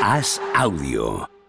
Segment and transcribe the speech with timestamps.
[0.00, 1.39] Haz audio.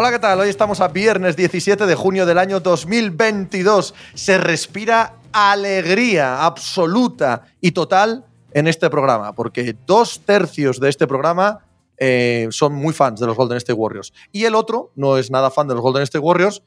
[0.00, 0.40] Hola, ¿qué tal?
[0.40, 3.92] Hoy estamos a viernes 17 de junio del año 2022.
[4.14, 11.66] Se respira alegría absoluta y total en este programa, porque dos tercios de este programa
[11.98, 14.14] eh, son muy fans de los Golden State Warriors.
[14.32, 16.62] Y el otro no es nada fan de los Golden State Warriors,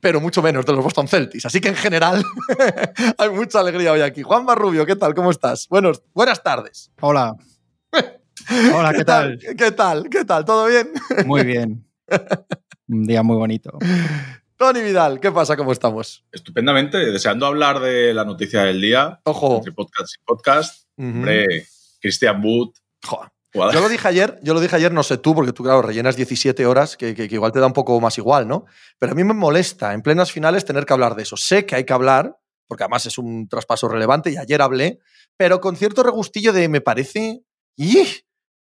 [0.00, 1.44] pero mucho menos de los Boston Celtics.
[1.44, 2.24] Así que en general
[3.18, 4.22] hay mucha alegría hoy aquí.
[4.22, 5.14] Juan Barrubio, ¿qué tal?
[5.14, 5.68] ¿Cómo estás?
[5.68, 6.90] Buenos, buenas tardes.
[7.02, 7.36] Hola.
[8.74, 9.38] Hola, ¿qué tal?
[9.38, 10.08] ¿Qué tal?
[10.08, 10.46] ¿Qué tal?
[10.46, 10.90] ¿Todo bien?
[11.26, 11.84] Muy bien.
[12.88, 13.78] Un día muy bonito.
[14.56, 15.56] Tony Vidal, ¿qué pasa?
[15.56, 16.24] ¿Cómo estamos?
[16.32, 19.20] Estupendamente, deseando hablar de la noticia del día.
[19.24, 19.56] Ojo.
[19.56, 20.88] Entre podcast y podcast.
[20.96, 21.66] Hombre,
[22.00, 22.70] Christian Wood.
[23.04, 23.30] Joder.
[23.52, 26.16] Yo lo dije ayer, yo lo dije ayer, no sé tú, porque tú, claro, rellenas
[26.16, 28.64] 17 horas, que, que, que, igual te da un poco más igual, ¿no?
[28.98, 31.36] Pero a mí me molesta en plenas finales tener que hablar de eso.
[31.36, 35.00] Sé que hay que hablar, porque además es un traspaso relevante y ayer hablé,
[35.36, 37.42] pero con cierto regustillo de me parece.
[37.76, 38.06] ¡Y!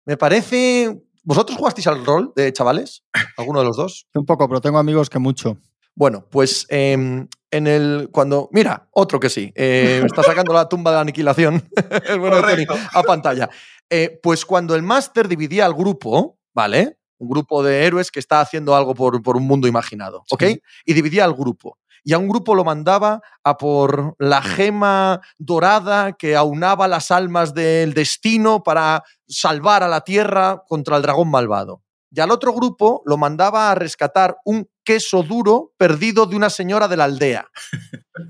[0.04, 3.02] Me parece ¿Vosotros jugasteis al rol de chavales?
[3.36, 4.06] ¿Alguno de los dos?
[4.14, 5.58] Un poco, pero tengo amigos que mucho.
[5.96, 8.10] Bueno, pues eh, en el.
[8.12, 8.48] Cuando.
[8.52, 9.52] Mira, otro que sí.
[9.56, 11.68] Eh, está sacando la tumba de la aniquilación.
[12.08, 13.50] el bueno de Tony, a pantalla.
[13.90, 16.98] Eh, pues cuando el máster dividía al grupo, ¿vale?
[17.18, 20.44] Un grupo de héroes que está haciendo algo por, por un mundo imaginado, ¿ok?
[20.44, 20.62] Sí.
[20.84, 26.12] Y dividía al grupo y a un grupo lo mandaba a por la gema dorada
[26.12, 31.82] que aunaba las almas del destino para salvar a la tierra contra el dragón malvado.
[32.12, 36.86] Y al otro grupo lo mandaba a rescatar un queso duro perdido de una señora
[36.86, 37.48] de la aldea.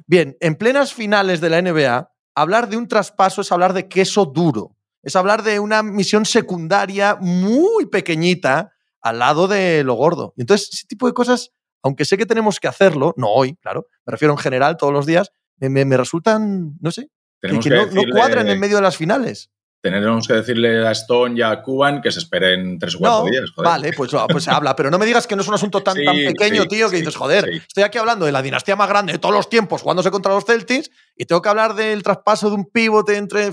[0.06, 4.24] Bien, en plenas finales de la NBA, hablar de un traspaso es hablar de queso
[4.24, 4.74] duro.
[5.02, 8.72] Es hablar de una misión secundaria muy pequeñita
[9.02, 10.32] al lado de lo gordo.
[10.38, 14.10] Entonces, ese tipo de cosas aunque sé que tenemos que hacerlo, no hoy, claro, me
[14.10, 17.10] refiero en general todos los días, me, me resultan, no sé,
[17.40, 19.50] que, que, que no, decirle, no, cuadran en medio de las finales.
[19.82, 23.30] Tenemos que decirle a Stone y a Cuban que se esperen tres o cuatro no,
[23.30, 23.50] días.
[23.54, 23.70] Joder.
[23.70, 25.94] Vale, pues, pues se habla, pero no me digas que no es un asunto tan,
[25.94, 28.74] sí, tan pequeño, sí, tío, que sí, dices, joder, estoy aquí hablando de la dinastía
[28.74, 32.02] más grande de todos los tiempos jugándose contra los Celtics y tengo que hablar del
[32.02, 33.50] traspaso de un pivote entre,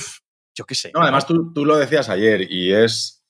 [0.56, 0.92] yo qué sé.
[0.96, 3.24] No, además tú, tú lo decías ayer y es,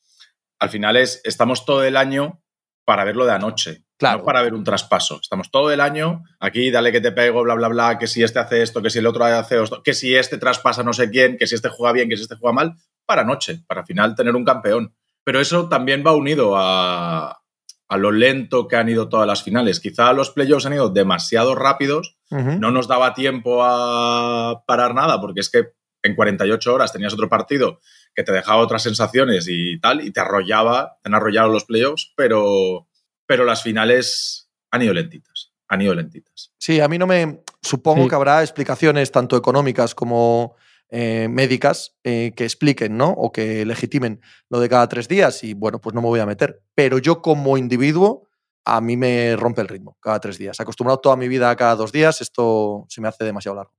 [0.60, 2.42] al final es, estamos todo el año
[2.86, 3.83] para verlo de anoche.
[3.98, 4.20] Claro.
[4.20, 5.20] No para ver un traspaso.
[5.22, 8.40] Estamos todo el año aquí, dale que te pego, bla, bla, bla, que si este
[8.40, 11.38] hace esto, que si el otro hace esto, que si este traspasa no sé quién,
[11.38, 14.16] que si este juega bien, que si este juega mal, para noche, para al final
[14.16, 14.96] tener un campeón.
[15.24, 17.44] Pero eso también va unido a,
[17.88, 19.80] a lo lento que han ido todas las finales.
[19.80, 22.60] Quizá los playoffs han ido demasiado rápidos, uh -huh.
[22.60, 27.30] no nos daba tiempo a parar nada, porque es que en 48 horas tenías otro
[27.30, 27.80] partido
[28.16, 32.14] que te dejaba otras sensaciones y tal, y te arrollaba, te han arrollado los playoffs,
[32.16, 32.88] pero
[33.26, 36.54] pero las finales han ido lentitas, han ido lentitas.
[36.58, 37.42] Sí, a mí no me...
[37.62, 38.10] Supongo sí.
[38.10, 40.56] que habrá explicaciones tanto económicas como
[40.90, 43.10] eh, médicas eh, que expliquen, ¿no?
[43.10, 46.26] O que legitimen lo de cada tres días y bueno, pues no me voy a
[46.26, 46.62] meter.
[46.76, 48.30] Pero yo como individuo,
[48.66, 50.60] a mí me rompe el ritmo cada tres días.
[50.60, 53.74] Acostumbrado toda mi vida a cada dos días, esto se me hace demasiado largo.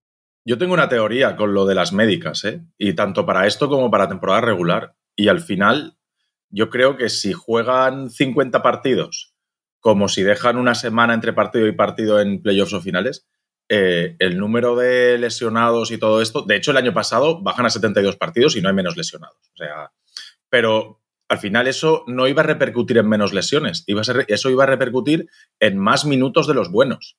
[0.45, 2.63] Yo tengo una teoría con lo de las médicas, ¿eh?
[2.77, 4.97] Y tanto para esto como para temporada regular.
[5.15, 5.97] Y al final,
[6.51, 9.34] yo creo que si juegan 50 partidos
[9.85, 13.27] como si dejan una semana entre partido y partido en playoffs o finales,
[13.69, 17.71] eh, el número de lesionados y todo esto, de hecho el año pasado bajan a
[17.71, 19.37] 72 partidos y no hay menos lesionados.
[19.53, 19.93] O sea,
[20.49, 24.65] pero al final eso no iba a repercutir en menos lesiones, iba a eso iba
[24.65, 25.29] a repercutir
[25.61, 27.19] en más minutos de los buenos.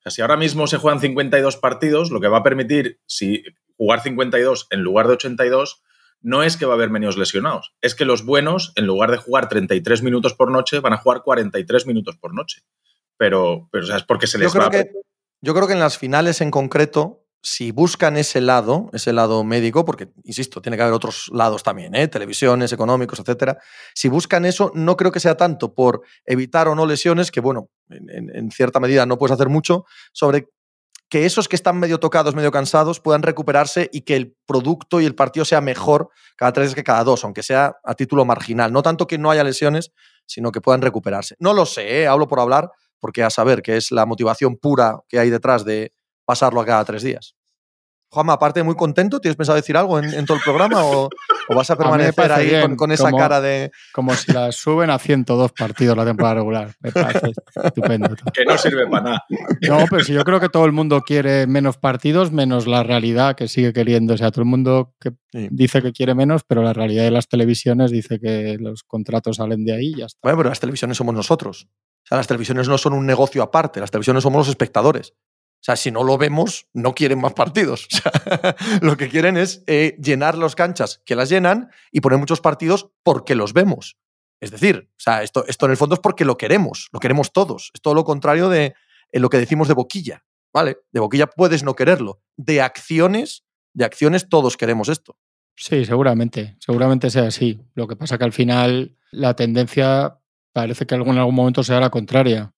[0.00, 3.44] O sea, si ahora mismo se juegan 52 partidos, lo que va a permitir si
[3.78, 5.82] jugar 52 en lugar de 82
[6.24, 9.18] no es que va a haber menos lesionados, es que los buenos, en lugar de
[9.18, 12.62] jugar 33 minutos por noche, van a jugar 43 minutos por noche.
[13.18, 14.90] Pero, pero o sea, es porque se les yo creo va que,
[15.42, 19.84] Yo creo que en las finales en concreto, si buscan ese lado, ese lado médico,
[19.84, 22.08] porque, insisto, tiene que haber otros lados también, ¿eh?
[22.08, 23.58] televisiones, económicos, etcétera.
[23.94, 27.68] Si buscan eso, no creo que sea tanto por evitar o no lesiones, que bueno,
[27.90, 30.48] en, en cierta medida no puedes hacer mucho, sobre
[31.08, 35.04] que esos que están medio tocados, medio cansados, puedan recuperarse y que el producto y
[35.04, 38.72] el partido sea mejor cada tres que cada dos, aunque sea a título marginal.
[38.72, 39.92] No tanto que no haya lesiones,
[40.26, 41.36] sino que puedan recuperarse.
[41.38, 42.06] No lo sé, ¿eh?
[42.06, 45.92] hablo por hablar, porque a saber que es la motivación pura que hay detrás de
[46.24, 47.36] pasarlo a cada tres días.
[48.14, 51.10] Juanma, aparte muy contento, ¿tienes pensado decir algo en, todo el programa o,
[51.54, 53.70] vas a permanecer ahí con, esa cara de...
[53.92, 56.72] Como si la suben a 102 partidos la temporada regular.
[56.80, 57.32] Me parece
[57.64, 58.14] estupendo.
[58.32, 59.24] Que no sirve para nada.
[59.68, 63.34] No, pero si yo creo que todo el mundo quiere menos partidos, menos la realidad
[63.34, 64.14] que sigue queriendo.
[64.14, 67.28] O sea, todo el mundo que dice que quiere menos, pero la realidad de las
[67.28, 70.20] televisiones dice que los contratos salen de ahí y ya está.
[70.22, 71.66] Bueno, pero las televisiones somos nosotros.
[72.04, 75.14] O sea, las televisiones no son un negocio aparte, las televisiones somos los espectadores.
[75.64, 77.88] O sea, si no lo vemos, no quieren más partidos.
[77.90, 82.42] Sea, lo que quieren es eh, llenar las canchas que las llenan y poner muchos
[82.42, 83.96] partidos porque los vemos.
[84.42, 87.32] Es decir, o sea, esto, esto en el fondo es porque lo queremos, lo queremos
[87.32, 87.70] todos.
[87.72, 88.74] Es todo lo contrario de
[89.10, 90.26] eh, lo que decimos de boquilla.
[90.52, 90.76] ¿Vale?
[90.92, 92.20] De boquilla puedes no quererlo.
[92.36, 95.16] De acciones, de acciones todos queremos esto.
[95.56, 97.58] Sí, seguramente, seguramente sea así.
[97.74, 100.20] Lo que pasa que al final la tendencia
[100.52, 102.52] parece que en algún momento será la contraria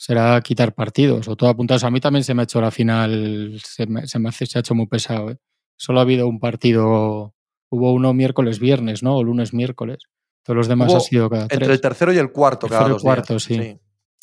[0.00, 1.84] será quitar partidos o todo apuntados.
[1.84, 4.74] A mí también se me ha hecho la final, se me, se me ha hecho
[4.74, 5.30] muy pesado.
[5.30, 5.36] ¿eh?
[5.76, 7.34] Solo ha habido un partido,
[7.68, 9.16] hubo uno miércoles, viernes, ¿no?
[9.16, 9.98] O lunes, miércoles.
[10.42, 13.38] Todos los demás ha sido cada Entre el tercero y el cuarto, cada el cuarto,
[13.38, 13.56] Sí.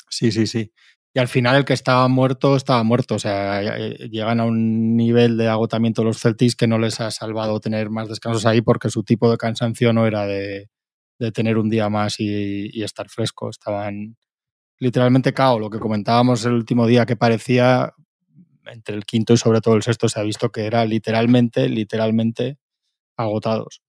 [0.10, 0.32] sí.
[0.32, 0.72] Sí, sí,
[1.14, 3.14] Y al final el que estaba muerto, estaba muerto.
[3.16, 7.12] O sea, eh, llegan a un nivel de agotamiento los Celtics que no les ha
[7.12, 10.70] salvado tener más descansos ahí porque su tipo de cansancio no era de,
[11.20, 13.50] de tener un día más y, y estar fresco.
[13.52, 14.16] Estaban,
[14.80, 15.60] literalmente cao.
[15.60, 17.94] Lo que comentábamos el último día que parecía,
[18.66, 22.58] entre el quinto y sobre todo el sexto, se ha visto que era literalmente, literalmente
[23.18, 23.82] agotados.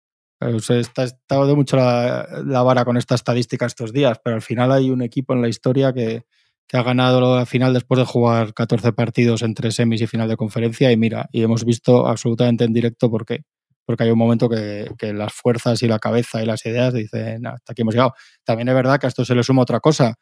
[0.61, 4.71] Se está estado de mucho la, vara con esta estadística estos días, pero al final
[4.71, 6.23] hay un equipo en la historia que,
[6.71, 10.93] ha ganado la final después de jugar 14 partidos entre semis y final de conferencia.
[10.93, 13.45] Y mira, y hemos visto absolutamente en directo por qué.
[13.87, 17.47] Porque hay un momento que, que las fuerzas y la cabeza y las ideas dicen,
[17.47, 18.13] hasta aquí hemos llegado.
[18.45, 20.19] También es verdad que a esto se le suma otra cosa,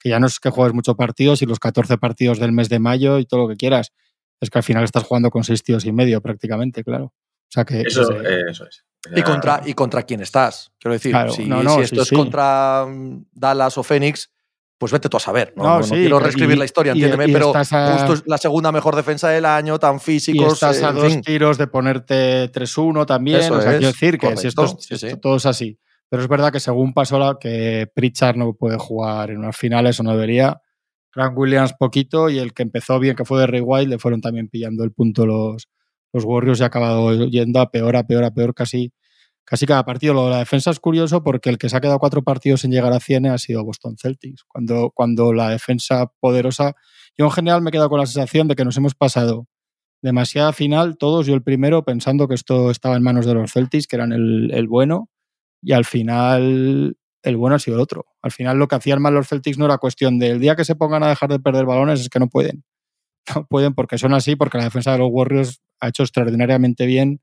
[0.00, 2.78] que ya no es que juegues muchos partidos y los 14 partidos del mes de
[2.78, 3.92] mayo y todo lo que quieras.
[4.40, 7.04] Es que al final estás jugando con seis tíos y medio prácticamente, claro.
[7.04, 8.84] O sea que eso, eso es.
[9.14, 10.72] ¿Y contra, ¿Y contra quién estás?
[10.78, 11.50] Quiero decir, si,
[11.82, 14.30] esto es contra mm, Dallas o Phoenix,
[14.78, 15.52] pues vete tú a saber.
[15.56, 19.78] No, quiero reescribir la historia, entiéndeme, pero justo es la segunda mejor defensa del año,
[19.78, 20.48] tan físicos.
[20.48, 23.52] Y estás a dos tiros de ponerte 3-1 también.
[23.52, 24.76] o sea, quiero decir que si esto,
[25.20, 25.78] todo es así.
[26.10, 29.98] Pero es verdad que según pasó la que Pritchard no puede jugar en unas finales
[30.00, 30.60] o no debería.
[31.12, 34.20] Frank Williams poquito y el que empezó bien, que fue de Ray White, le fueron
[34.20, 35.68] también pillando el punto los,
[36.12, 38.92] los Warriors y ha acabado yendo a peor, a peor, a peor casi,
[39.44, 40.12] casi cada partido.
[40.14, 42.72] Lo de la defensa es curioso porque el que se ha quedado cuatro partidos sin
[42.72, 44.44] llegar a 100 ha sido Boston Celtics.
[44.48, 46.74] Cuando, cuando la defensa poderosa,
[47.16, 49.46] yo en general me he quedado con la sensación de que nos hemos pasado
[50.02, 53.86] demasiada final, todos, yo el primero, pensando que esto estaba en manos de los Celtics,
[53.86, 55.10] que eran el, el bueno,
[55.62, 58.06] y al final el bueno ha sido el otro.
[58.22, 60.74] Al final lo que hacían mal los Celtics no era cuestión del día que se
[60.74, 62.64] pongan a dejar de perder balones, es que no pueden.
[63.34, 67.20] No pueden porque son así, porque la defensa de los Warriors ha hecho extraordinariamente bien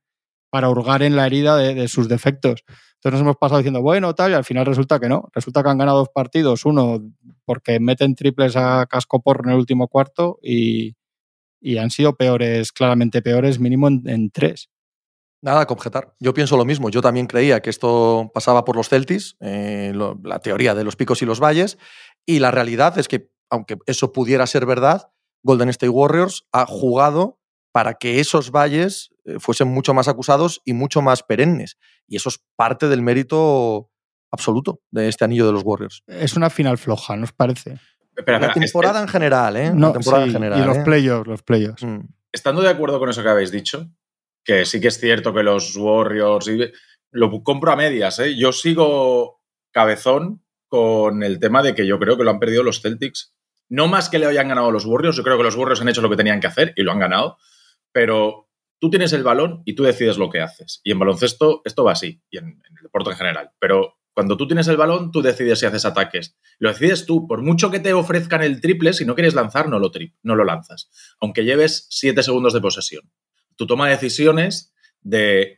[0.49, 2.63] para hurgar en la herida de, sus defectos.
[2.95, 5.27] Entonces nos hemos pasado diciendo, bueno, tal, y al final resulta que no.
[5.33, 7.01] Resulta que han ganado dos partidos, uno
[7.45, 10.95] porque meten triples a casco por en el último cuarto y,
[11.77, 14.69] han sido peores, claramente peores, mínimo en tres.
[15.41, 16.13] Nada que objetar.
[16.19, 16.89] Yo pienso lo mismo.
[16.89, 19.93] Yo también creía que esto pasaba por los Celtics, eh,
[20.23, 21.77] la teoría de los picos y los valles,
[22.25, 25.11] y la realidad es que, aunque eso pudiera ser verdad,
[25.43, 27.39] Golden State Warriors ha jugado
[27.71, 31.77] para que esos valles eh, fuesen mucho más acusados y mucho más perennes.
[32.07, 33.91] Y eso es parte del mérito
[34.31, 36.03] absoluto de este anillo de los Warriors.
[36.07, 37.79] Es una final floja, ¿nos parece?
[38.25, 39.71] la temporada en general, ¿eh?
[39.71, 40.59] No, temporada en general.
[40.59, 40.83] Y los ¿eh?
[40.83, 41.83] playoffs, los playoffs.
[41.83, 41.99] Mm.
[42.31, 43.89] Estando de acuerdo con eso que habéis dicho,
[44.47, 46.49] que sí que es cierto que los Warriors,
[47.11, 48.37] lo compro a medias, ¿eh?
[48.37, 52.81] yo sigo cabezón con el tema de que yo creo que lo han perdido los
[52.81, 53.35] Celtics.
[53.67, 56.01] No más que le hayan ganado los Warriors, yo creo que los Warriors han hecho
[56.01, 57.37] lo que tenían que hacer y lo han ganado,
[57.91, 58.49] pero
[58.79, 60.79] tú tienes el balón y tú decides lo que haces.
[60.85, 63.51] Y en baloncesto esto va así, y en, el deporte en general.
[63.59, 66.37] Pero cuando tú tienes el balón, tú decides si haces ataques.
[66.57, 67.27] Lo decides tú.
[67.27, 69.91] Por mucho que te ofrezcan el triple, si no quieres lanzar, no lo,
[70.23, 70.89] no lo lanzas.
[71.19, 73.11] Aunque lleves siete segundos de posesión
[73.57, 75.57] tu toma de decisiones de,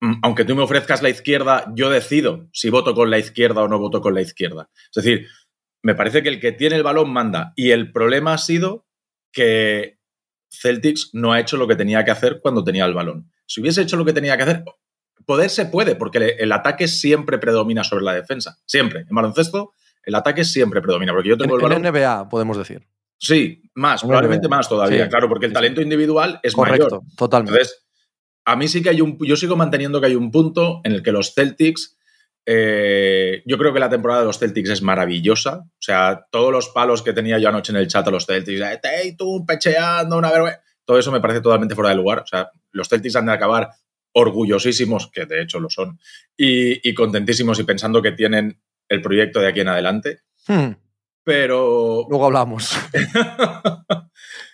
[0.00, 3.68] mm, aunque tú me ofrezcas la izquierda, yo decido si voto con la izquierda o
[3.68, 4.70] no voto con la izquierda.
[4.94, 5.26] Es decir,
[5.82, 7.52] me parece que el que tiene el balón manda.
[7.56, 8.86] Y el problema ha sido
[9.32, 9.98] que
[10.50, 13.30] Celtics no ha hecho lo que tenía que hacer cuando tenía el balón.
[13.46, 14.64] Si hubiese hecho lo que tenía que hacer,
[15.26, 18.58] poder se puede, porque el ataque siempre predomina sobre la defensa.
[18.66, 19.00] Siempre.
[19.08, 19.72] En baloncesto,
[20.04, 21.12] el ataque siempre predomina.
[21.12, 21.84] Porque yo tengo el balón.
[21.84, 22.86] En NBA, podemos decir.
[23.20, 27.02] Sí, más, probablemente más todavía, claro, porque el talento individual es Correcto, mayor.
[27.16, 27.52] totalmente.
[27.52, 27.84] Entonces,
[28.46, 29.18] a mí sí que hay un.
[29.20, 31.98] Yo sigo manteniendo que hay un punto en el que los Celtics.
[32.46, 35.58] Eh, yo creo que la temporada de los Celtics es maravillosa.
[35.58, 38.62] O sea, todos los palos que tenía yo anoche en el chat a los Celtics,
[39.18, 40.62] tú pecheando, una vergüenza.
[40.86, 42.20] todo eso me parece totalmente fuera de lugar.
[42.20, 43.68] O sea, los Celtics han de acabar
[44.12, 46.00] orgullosísimos, que de hecho lo son,
[46.36, 50.20] y, contentísimos y pensando que tienen el proyecto de aquí en adelante.
[50.48, 50.72] Hmm.
[51.30, 52.06] Pero.
[52.08, 52.76] Luego hablamos.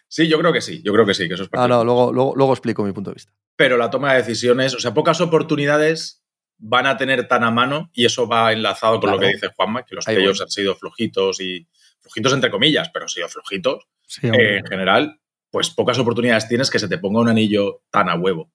[0.09, 2.13] sí, yo creo que sí, yo creo que sí, que eso es Ah, no, luego,
[2.13, 3.33] luego, explico mi punto de vista.
[3.57, 6.23] Pero la toma de decisiones, o sea, pocas oportunidades
[6.59, 9.87] van a tener tan a mano, y eso va enlazado con lo que dice Juanma,
[9.87, 11.67] que los playoffs han sido flojitos y.
[12.03, 13.87] flojitos entre comillas, pero han sido flojitos.
[14.21, 15.19] en general,
[15.51, 18.53] pues pocas oportunidades tienes que se te ponga un anillo tan a huevo.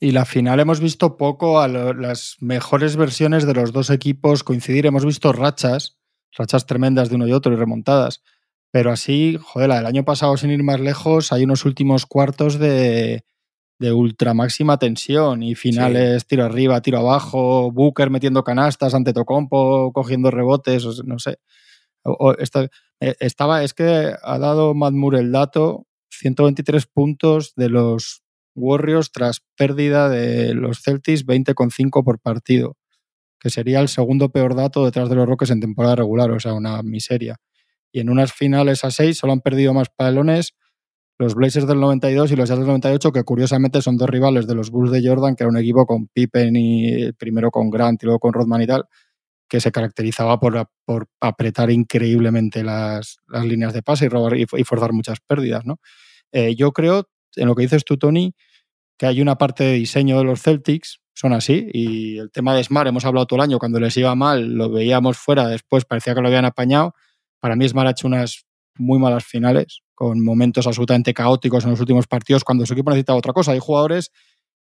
[0.00, 4.86] Y la final hemos visto poco a las mejores versiones de los dos equipos coincidir.
[4.86, 6.01] Hemos visto rachas,
[6.36, 8.22] rachas tremendas de uno y otro y remontadas.
[8.70, 12.58] Pero así, joder, la del año pasado, sin ir más lejos, hay unos últimos cuartos
[12.58, 13.24] de,
[13.82, 19.92] de ultra máxima tensión y finales tiro arriba, tiro abajo, Booker metiendo canastas ante Tocompo,
[19.92, 21.38] cogiendo rebotes, no sé.
[23.00, 28.22] Eh, estaba, es que ha dado Moore el dato, 123 puntos de los
[28.54, 32.76] Warriors tras pérdida de los Celtics 20,5 por partido,
[33.42, 36.54] que sería el segundo peor dato detrás de los Rockets en temporada regular, o sea,
[36.54, 37.38] una miseria.
[37.90, 40.54] Y en unas finales a 6 solo han perdido más palones
[41.18, 44.54] los Blazers del 92 y los Jazz del 98, que curiosamente son dos rivales de
[44.54, 48.06] los Bulls de Jordan, que era un equipo con Pippen y primero con Grant y
[48.06, 48.84] luego con Rodman y tal,
[49.48, 54.46] que se caracterizaba por, por apretar increíblemente las, las, líneas de pase y, robar, y,
[54.46, 55.64] forzar muchas pérdidas.
[55.64, 55.80] ¿no?
[56.30, 58.34] Eh, yo creo en lo que dices tú, Tony,
[58.96, 62.64] que hay una parte de diseño de los Celtics, son así, y el tema de
[62.64, 66.16] Smart, hemos hablado todo el año, cuando les iba mal, lo veíamos fuera, después parecía
[66.16, 66.94] que lo habían apañado.
[67.40, 68.44] Para mí Smart ha hecho unas
[68.76, 73.14] muy malas finales, con momentos absolutamente caóticos en los últimos partidos, cuando su equipo necesita
[73.14, 73.52] otra cosa.
[73.52, 74.10] Hay jugadores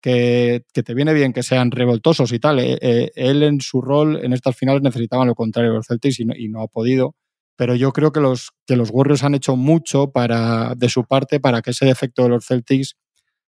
[0.01, 2.57] que, te viene bien que sean revoltosos y tal.
[2.57, 6.49] Eh, eh, él en su rol en estas finales necesitaban lo contrario los Celtics y
[6.49, 7.15] no ha podido
[7.57, 11.39] pero yo creo que los, que los Warriors han hecho mucho para, de su parte
[11.39, 12.95] para que ese defecto de los Celtics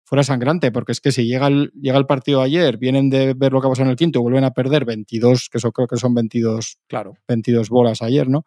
[0.04, 3.52] fuera sangrante, porque es que si llega el, llega el partido ayer, vienen de ver
[3.52, 6.14] lo que pasó en el quinto, vuelven a perder 22, que eso creo que son
[6.14, 8.46] 22, claro, 22 bolas ayer, ¿no?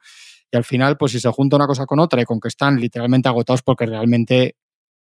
[0.52, 2.80] Y al final, pues si se junta una cosa con otra y con que están
[2.80, 4.56] literalmente agotados porque realmente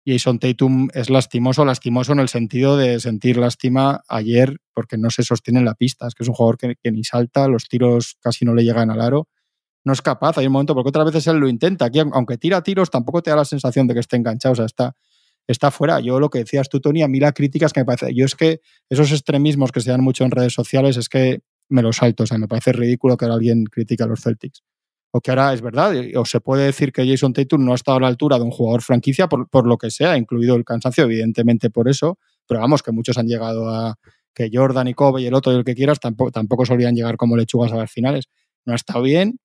[0.05, 5.23] Jason Tatum es lastimoso, lastimoso en el sentido de sentir lástima ayer porque no se
[5.23, 8.17] sostiene en la pista, es que es un jugador que, que ni salta, los tiros
[8.21, 9.29] casi no le llegan al aro
[9.85, 10.39] no es capaz.
[10.39, 11.87] Hay un momento, porque otras veces él lo intenta.
[11.87, 14.53] Aquí, aunque tira tiros, tampoco te da la sensación de que esté enganchado.
[14.53, 14.97] O sea, está,
[15.53, 16.01] está fuera.
[16.01, 18.15] Yo lo que decías tú, Tony, a mí la crítica es que me parece.
[18.15, 21.83] Yo es que esos extremismos que se dan mucho en redes sociales es que me
[21.83, 22.25] los salto.
[22.25, 24.63] O sea, me parece ridículo que alguien critique a los Celtics.
[25.13, 27.99] O que ahora es verdad, o se puede decir que Jason Tatum no ha estado
[27.99, 31.03] a la altura de un jugador franquicia por, por lo que sea, incluido el cansancio,
[31.03, 32.17] evidentemente por eso,
[32.47, 33.97] pero vamos, que muchos han llegado a
[34.33, 37.17] que Jordan y Kobe y el otro y el que quieras tampoco, tampoco solían llegar
[37.17, 38.27] como lechugas a las finales.
[38.65, 39.41] No ha estado bien,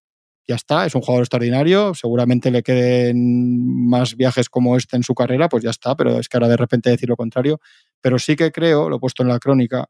[0.47, 5.15] ya está, es un jugador extraordinario, seguramente le queden más viajes como este en su
[5.15, 7.59] carrera, pues ya está, pero es que ahora de repente decir lo contrario.
[8.01, 9.89] Pero sí que creo, lo he puesto en la crónica,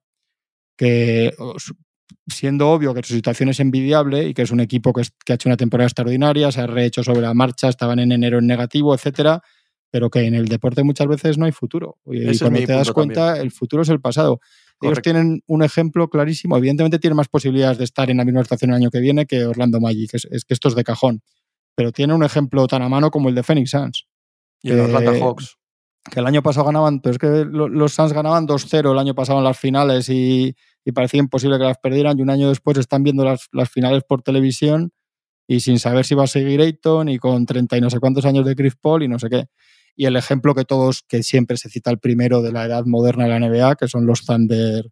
[0.77, 1.33] que
[2.27, 5.49] siendo obvio que su situación es envidiable y que es un equipo que, ha hecho
[5.49, 9.41] una temporada extraordinaria, se ha rehecho sobre la marcha, estaban en enero en negativo, etcétera,
[9.91, 11.97] pero que en el deporte muchas veces no hay futuro.
[12.05, 14.39] Y, cuando te das cuenta, el futuro es el pasado.
[14.81, 16.57] Ellos tienen un ejemplo clarísimo.
[16.57, 19.45] Evidentemente tienen más posibilidades de estar en la misma estación el año que viene que
[19.45, 20.13] Orlando Magic.
[20.13, 21.21] Es, es que esto es de cajón.
[21.75, 24.07] Pero tiene un ejemplo tan a mano como el de Phoenix Suns.
[24.61, 25.57] Y el Atlanta Hawks.
[26.11, 29.39] Que el año pasado ganaban, pero es que los Suns ganaban 2-0 el año pasado
[29.39, 30.55] en las finales y,
[30.93, 32.19] parecía imposible que las perdieran.
[32.19, 34.91] Y un año después están viendo las, las finales por televisión
[35.47, 38.25] y sin saber si va a seguir Ayton y con 30 y no sé cuántos
[38.25, 39.45] años de Chris Paul y no sé qué
[39.95, 43.25] y el ejemplo que todos, que siempre se cita el primero de la edad moderna
[43.25, 44.85] de la NBA, que son los Thunder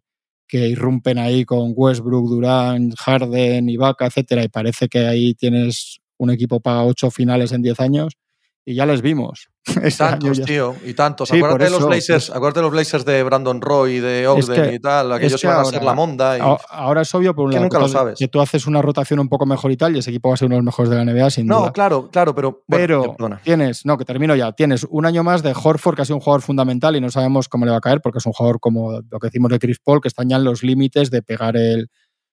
[0.46, 6.30] que irrumpen ahí con Westbrook, Durant, Harden, Ibaka, etcétera, y parece que ahí tienes un
[6.30, 8.12] equipo para ocho finales en diez años,
[8.66, 9.48] y ya les vimos.
[9.82, 11.32] Y tantos, tío, y tantos.
[11.32, 15.10] acuérdate, de los Blazers, acuérdate de los Blazers de Brandon Roy, de Ogden y tal,
[15.10, 16.36] aquellos que van a ser la monda.
[16.68, 18.18] ahora es obvio, por un que lado, nunca lo sabes.
[18.18, 20.36] que tú haces una rotación un poco mejor y tal, y ese equipo va a
[20.36, 21.60] ser uno de los mejores de la NBA, sin duda.
[21.60, 22.62] No, claro, claro, pero.
[22.68, 24.52] pero tienes, no, que termino ya.
[24.52, 27.48] Tienes un año más de Horford, que ha sido un jugador fundamental y no sabemos
[27.48, 29.78] cómo le va a caer, porque es un jugador como lo que decimos de Chris
[29.82, 31.88] Paul, que está ya en los límites de pegar el,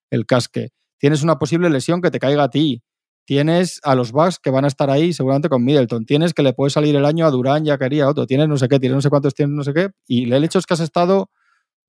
[0.10, 0.72] el casque.
[0.98, 2.84] Tienes una posible lesión que te caiga a ti
[3.26, 6.06] Tienes a los Bucks que van a estar ahí seguramente con Middleton.
[6.06, 8.26] Tienes que le puede salir el año a Durán, ya quería otro.
[8.26, 9.90] Tienes no sé qué, tienes no sé cuántos, tienes no sé qué.
[10.08, 11.30] Y el hecho es que has estado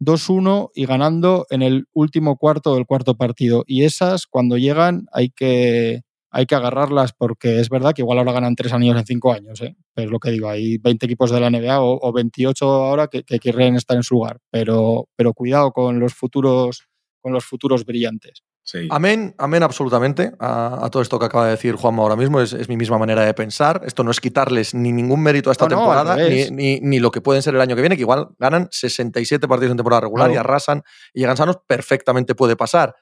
[0.01, 3.65] 2-1 y ganando en el último cuarto del cuarto partido.
[3.67, 8.33] Y esas, cuando llegan, hay que, hay que agarrarlas porque es verdad que igual ahora
[8.33, 9.61] ganan tres años en cinco años.
[9.63, 9.77] ¿eh?
[9.95, 13.23] Pero es lo que digo, hay 20 equipos de la NBA o, 28 ahora que,
[13.23, 14.39] que, quieren estar en su lugar.
[14.51, 16.89] Pero, pero cuidado con los futuros,
[17.21, 18.43] con los futuros brillantes.
[18.91, 22.41] Amén, amén absolutamente a, todo esto que acaba de decir Juanma ahora mismo.
[22.41, 23.83] Es, mi misma manera de pensar.
[23.85, 27.43] Esto no es quitarles ni ningún mérito a esta temporada, ni, ni, lo que pueden
[27.43, 30.83] ser el año que viene, que igual ganan 67 partidos en temporada regular y arrasan
[31.13, 32.95] y llegan sanos, perfectamente puede pasar.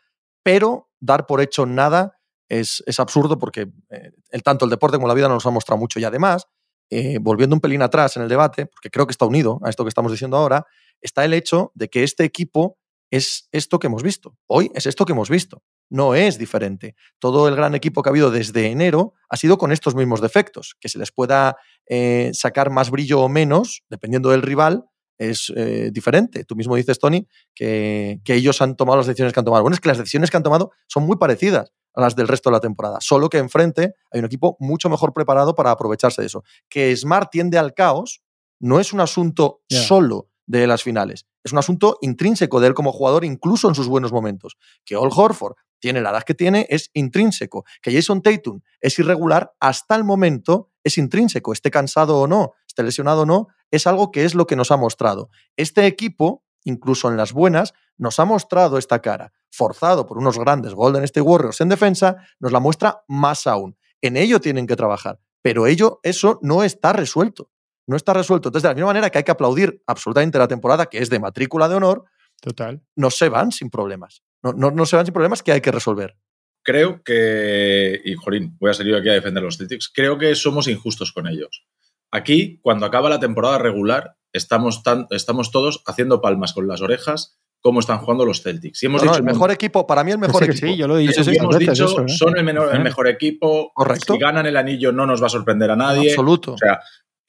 [0.43, 5.09] Pero dar por hecho nada es, es absurdo porque eh, el, tanto el deporte como
[5.09, 6.00] la vida nos ha mostrado mucho.
[6.00, 6.47] Y además,
[6.88, 9.85] eh, volviendo un pelín atrás en el debate, porque creo que está unido a esto
[9.85, 10.67] que estamos diciendo ahora,
[11.00, 12.79] está el hecho de que este equipo
[13.11, 14.37] es esto que hemos visto.
[14.47, 15.62] Hoy es esto que hemos visto.
[15.88, 16.95] No es diferente.
[17.19, 20.76] Todo el gran equipo que ha habido desde enero ha sido con estos mismos defectos.
[20.81, 24.85] Que se les pueda eh, sacar más brillo o menos, dependiendo del rival,
[25.19, 26.45] es eh, diferente.
[26.45, 29.62] Tú mismo dices, Tony, que, que, ellos han tomado las decisiones que han tomado.
[29.62, 32.50] Bueno, es que las decisiones que han tomado son muy parecidas a las del resto
[32.50, 36.29] de la temporada, solo que enfrente hay un equipo mucho mejor preparado para aprovecharse de
[36.29, 36.45] eso.
[36.69, 38.23] Que Smart tiende al caos
[38.61, 41.27] no es un asunto solo de las finales.
[41.45, 44.57] Es un asunto intrínseco de él como jugador, incluso en sus buenos momentos.
[44.85, 47.65] Que All Horford tiene la edad que tiene, es intrínseco.
[47.83, 51.53] Que Jason Tatum es irregular hasta el momento, es intrínseco.
[51.53, 54.71] Esté cansado o no, esté lesionado o no, es algo que es lo que nos
[54.71, 55.31] ha mostrado.
[55.57, 59.33] Este equipo, incluso en las buenas, nos ha mostrado esta cara.
[59.51, 63.77] Forzado por unos grandes Golden State Warriors en defensa, nos la muestra más aún.
[64.01, 67.51] En ello tienen que trabajar, pero ello, eso no está resuelto
[67.91, 68.49] no está resuelto.
[68.49, 71.19] Entonces, de la misma manera que hay que aplaudir absolutamente la temporada, que es de
[71.19, 72.05] matrícula de honor,
[72.41, 72.81] Total.
[72.95, 74.23] no se van sin problemas.
[74.43, 76.17] No, no, se van sin problemas que hay que resolver.
[76.63, 80.35] Creo que, y Jorín, voy a salir aquí a defender a los Celtics, creo que
[80.37, 81.67] somos injustos con ellos.
[82.13, 87.41] Aquí, cuando acaba la temporada regular, estamos, tan, estamos todos haciendo palmas con las orejas
[87.61, 88.83] cómo están jugando los Celtics.
[88.83, 90.67] Y hemos dicho, el mejor equipo, para mí el mejor equipo.
[90.67, 91.23] Sí, yo lo he dicho.
[91.23, 91.73] hemos dicho,
[92.05, 92.09] ¿eh?
[92.09, 93.73] son el, el, mejor equipo.
[93.75, 94.15] Correcto.
[94.15, 96.11] Si ganan el anillo no nos va a sorprender a nadie.
[96.11, 96.55] absoluto.
[96.55, 96.81] O sea,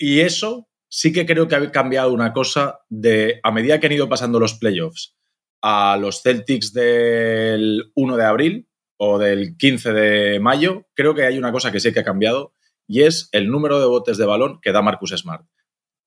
[0.02, 3.94] y eso sí que creo que ha cambiado una cosa de a medida que han
[3.94, 5.16] ido pasando los playoffs
[5.62, 8.68] a los Celtics del 1 de abril
[8.98, 12.56] o del 15 de mayo, creo que hay una cosa que sí que ha cambiado
[12.88, 15.46] y es el número de botes de balón que da Marcus Smart.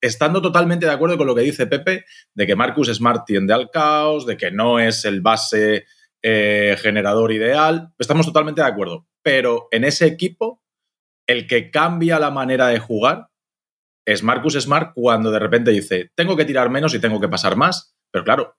[0.01, 3.71] Estando totalmente de acuerdo con lo que dice Pepe, de que Marcus Smart tiende al
[3.71, 5.87] caos, de que no es el base
[6.21, 9.07] eh, generador ideal, estamos totalmente de acuerdo.
[9.23, 10.63] Pero en ese equipo,
[11.29, 13.29] el que cambia la manera de jugar
[14.05, 17.57] es Marcus Smart cuando de repente dice, tengo que tirar menos y tengo que pasar
[17.57, 17.95] más.
[18.11, 18.57] Pero claro,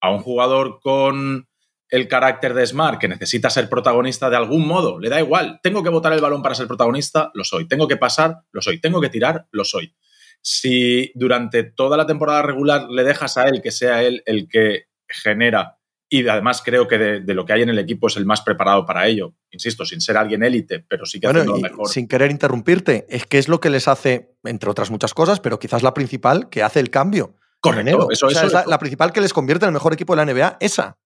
[0.00, 1.48] a un jugador con
[1.88, 5.82] el carácter de Smart que necesita ser protagonista de algún modo, le da igual, tengo
[5.82, 9.00] que botar el balón para ser protagonista, lo soy, tengo que pasar, lo soy, tengo
[9.00, 9.94] que tirar, lo soy.
[10.40, 14.86] Si durante toda la temporada regular le dejas a él que sea él el que
[15.08, 18.40] genera y además creo que de, lo que hay en el equipo es el más
[18.42, 19.34] preparado para ello.
[19.50, 21.88] Insisto, sin ser alguien élite, pero sí que bueno, lo mejor.
[21.88, 25.58] Sin querer interrumpirte, es que es lo que les hace, entre otras muchas cosas, pero
[25.58, 27.36] quizás la principal que hace el cambio.
[27.60, 30.58] Correcto, eso, es la, principal que les convierte en el mejor equipo de la NBA,
[30.60, 30.98] esa.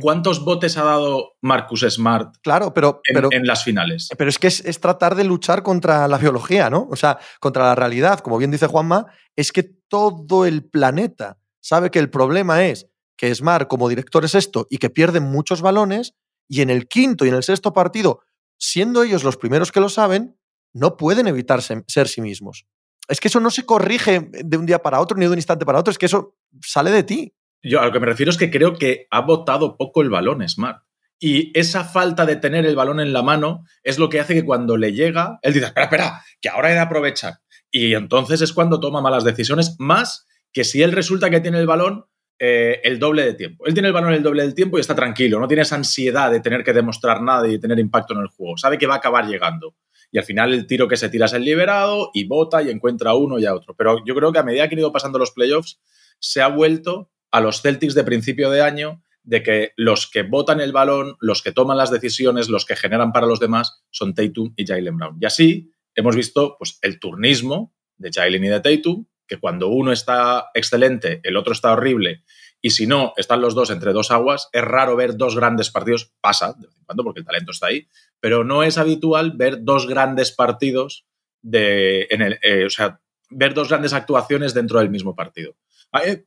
[0.00, 4.08] ¿Cuántos botes ha dado Marcus Smart claro, pero, en, pero, en las finales?
[4.16, 6.88] Pero es que es, es, tratar de luchar contra la biología, ¿no?
[6.90, 8.20] O sea, contra la realidad.
[8.20, 13.34] Como bien dice Juanma, es que todo el planeta sabe que el problema es que
[13.34, 16.14] Smart como director es esto y que pierden muchos balones,
[16.48, 18.20] y en el quinto y en el sexto partido,
[18.58, 20.38] siendo ellos los primeros que lo saben,
[20.72, 22.66] no pueden evitar ser sí mismos.
[23.08, 25.64] Es que eso no se corrige de un día para otro ni de un instante
[25.64, 27.34] para otro, es que eso sale de ti.
[27.62, 30.46] Yo a lo que me refiero es que creo que ha botado poco el balón
[30.48, 30.82] Smart.
[31.18, 34.44] Y esa falta de tener el balón en la mano es lo que hace que
[34.44, 37.40] cuando le llega, él dice, espera, espera, que ahora he de aprovechar.
[37.70, 41.66] Y entonces es cuando toma malas decisiones, más que si él resulta que tiene el
[41.66, 42.04] balón,
[42.38, 43.66] eh, el doble de tiempo.
[43.66, 46.30] Él tiene el balón el doble del tiempo y está tranquilo, no tiene esa ansiedad
[46.30, 48.56] de tener que demostrar nada y tener impacto en el juego.
[48.56, 49.74] Sabe que va a acabar llegando.
[50.12, 53.14] Y al final el tiro que se tira es el liberado y bota y encuentra
[53.14, 53.74] uno y a otro.
[53.76, 55.80] Pero yo creo que a medida que han ido pasando los playoffs,
[56.18, 60.60] se ha vuelto a los Celtics de principio de año de que los que botan
[60.60, 64.54] el balón, los que toman las decisiones, los que generan para los demás, son Tatum
[64.56, 65.18] y Jalen Brown.
[65.20, 69.92] Y así hemos visto pues, el turnismo de Jalen y de Tatum, que cuando uno
[69.92, 72.22] está excelente, el otro está horrible,
[72.60, 76.12] y si no, están los dos entre dos aguas, es raro ver dos grandes partidos,
[76.20, 77.86] pasa de vez en cuando porque el talento está ahí,
[78.20, 81.06] pero no es habitual ver dos grandes partidos
[81.42, 85.54] de, en el, eh, o sea, ver dos grandes actuaciones dentro del mismo partido.
[85.92, 86.24] Ah, eh,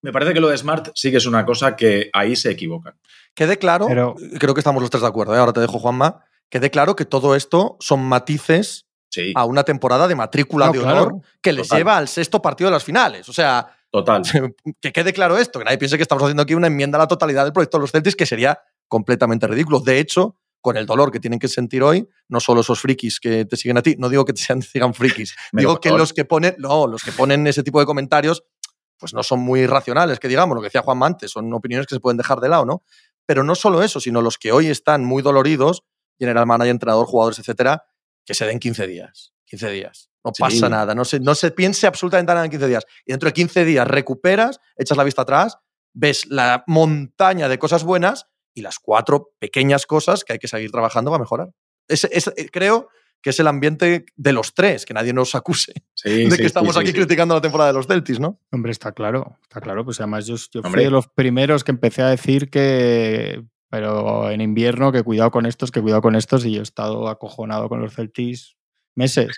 [0.00, 2.94] me parece que lo de Smart sí que es una cosa que ahí se equivocan.
[3.34, 5.38] Quede claro, creo que estamos los tres de acuerdo, ¿eh?
[5.38, 8.83] ahora te dejo Juanma, quede claro que todo esto son matices
[9.34, 12.84] a una temporada de matrícula de honor que les lleva al sexto partido de las
[12.84, 13.28] finales.
[13.28, 14.22] O sea, Total.
[14.80, 17.08] que quede claro esto, que nadie piense que estamos haciendo aquí una enmienda a la
[17.08, 19.80] totalidad del proyecto de los Celtics, que sería completamente ridículo.
[19.80, 23.44] De hecho, con el dolor que tienen que sentir hoy, no solo esos frikis que
[23.44, 26.24] te siguen a ti, no digo que te sean, sigan frikis, digo que los que
[26.24, 28.44] ponen, no, los que ponen ese tipo de comentarios,
[28.98, 31.94] pues no son muy racionales, que digamos, lo que decía Juan antes, son opiniones que
[31.94, 32.82] se pueden dejar de lado, ¿no?
[33.26, 35.84] pero no solo eso, sino los que hoy están muy doloridos,
[36.18, 37.84] general manager, entrenador, jugadores, etcétera,
[38.24, 39.34] que se den 15 días.
[39.46, 40.10] 15 días.
[40.24, 42.86] No pasa nada, no se, no se piense absolutamente nada en 15 días.
[43.04, 45.58] Y dentro de 15 días recuperas, echas la vista atrás,
[45.92, 50.70] ves la montaña de cosas buenas y las cuatro pequeñas cosas que hay que seguir
[50.70, 51.50] trabajando para mejorar.
[51.88, 52.88] Es, eh, creo
[53.20, 55.72] que es el ambiente de los tres, que nadie nos acuse
[56.04, 58.40] de que estamos aquí criticando la temporada de los Celtics, ¿no?
[58.50, 59.84] Hombre, está claro, está claro.
[59.84, 64.40] Pues además yo, yo fui de los primeros que empecé a decir que, pero en
[64.40, 67.80] invierno, que cuidado con estos, que cuidado con estos, y yo he estado acojonado con
[67.80, 68.56] los Celtics
[68.94, 69.36] meses.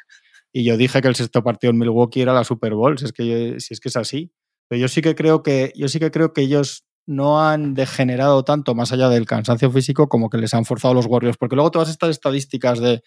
[0.53, 3.15] Y yo dije que el sexto partido en Milwaukee era la Super Bowl, si es
[3.15, 4.31] que, si es, que es así.
[4.69, 8.45] Pero yo sí que creo que, yo sí que creo que ellos no han degenerado
[8.45, 11.39] tanto más allá del cansancio físico como que les han forzado los Warriors.
[11.39, 13.03] Porque luego todas estas estadísticas de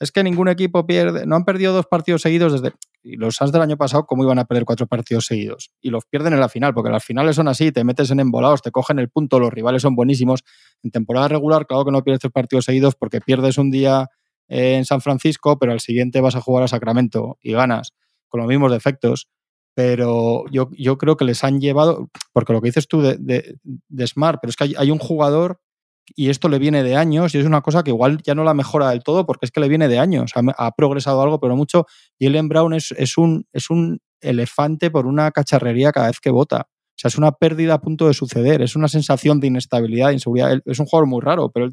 [0.00, 2.76] es que ningún equipo pierde, no han perdido dos partidos seguidos desde.
[3.02, 5.70] Los Suns del año pasado, ¿cómo iban a perder cuatro partidos seguidos?
[5.82, 8.62] Y los pierden en la final, porque las finales son así, te metes en embolados,
[8.62, 10.42] te cogen el punto, los rivales son buenísimos.
[10.82, 14.08] En temporada regular, claro que no pierdes tres partidos seguidos porque pierdes un día
[14.48, 17.92] en San Francisco, pero al siguiente vas a jugar a Sacramento y ganas
[18.28, 19.28] con los mismos defectos
[19.74, 24.06] pero yo, yo creo que les han llevado, porque lo que dices tú de, de,
[24.06, 25.60] Smart, pero es que hay, un jugador
[26.14, 28.54] y esto le viene de años y es una cosa que igual ya no la
[28.54, 31.86] mejora del todo porque es que le viene de años, ha, progresado algo, pero mucho.
[32.18, 36.30] Y Ellen Brown es, es, un, es un elefante por una cacharrería cada vez que
[36.30, 36.68] vota.
[36.68, 40.14] O sea, es una pérdida a punto de suceder, es una sensación de inestabilidad, de
[40.14, 40.60] inseguridad.
[40.64, 41.70] Es un jugador muy raro, pero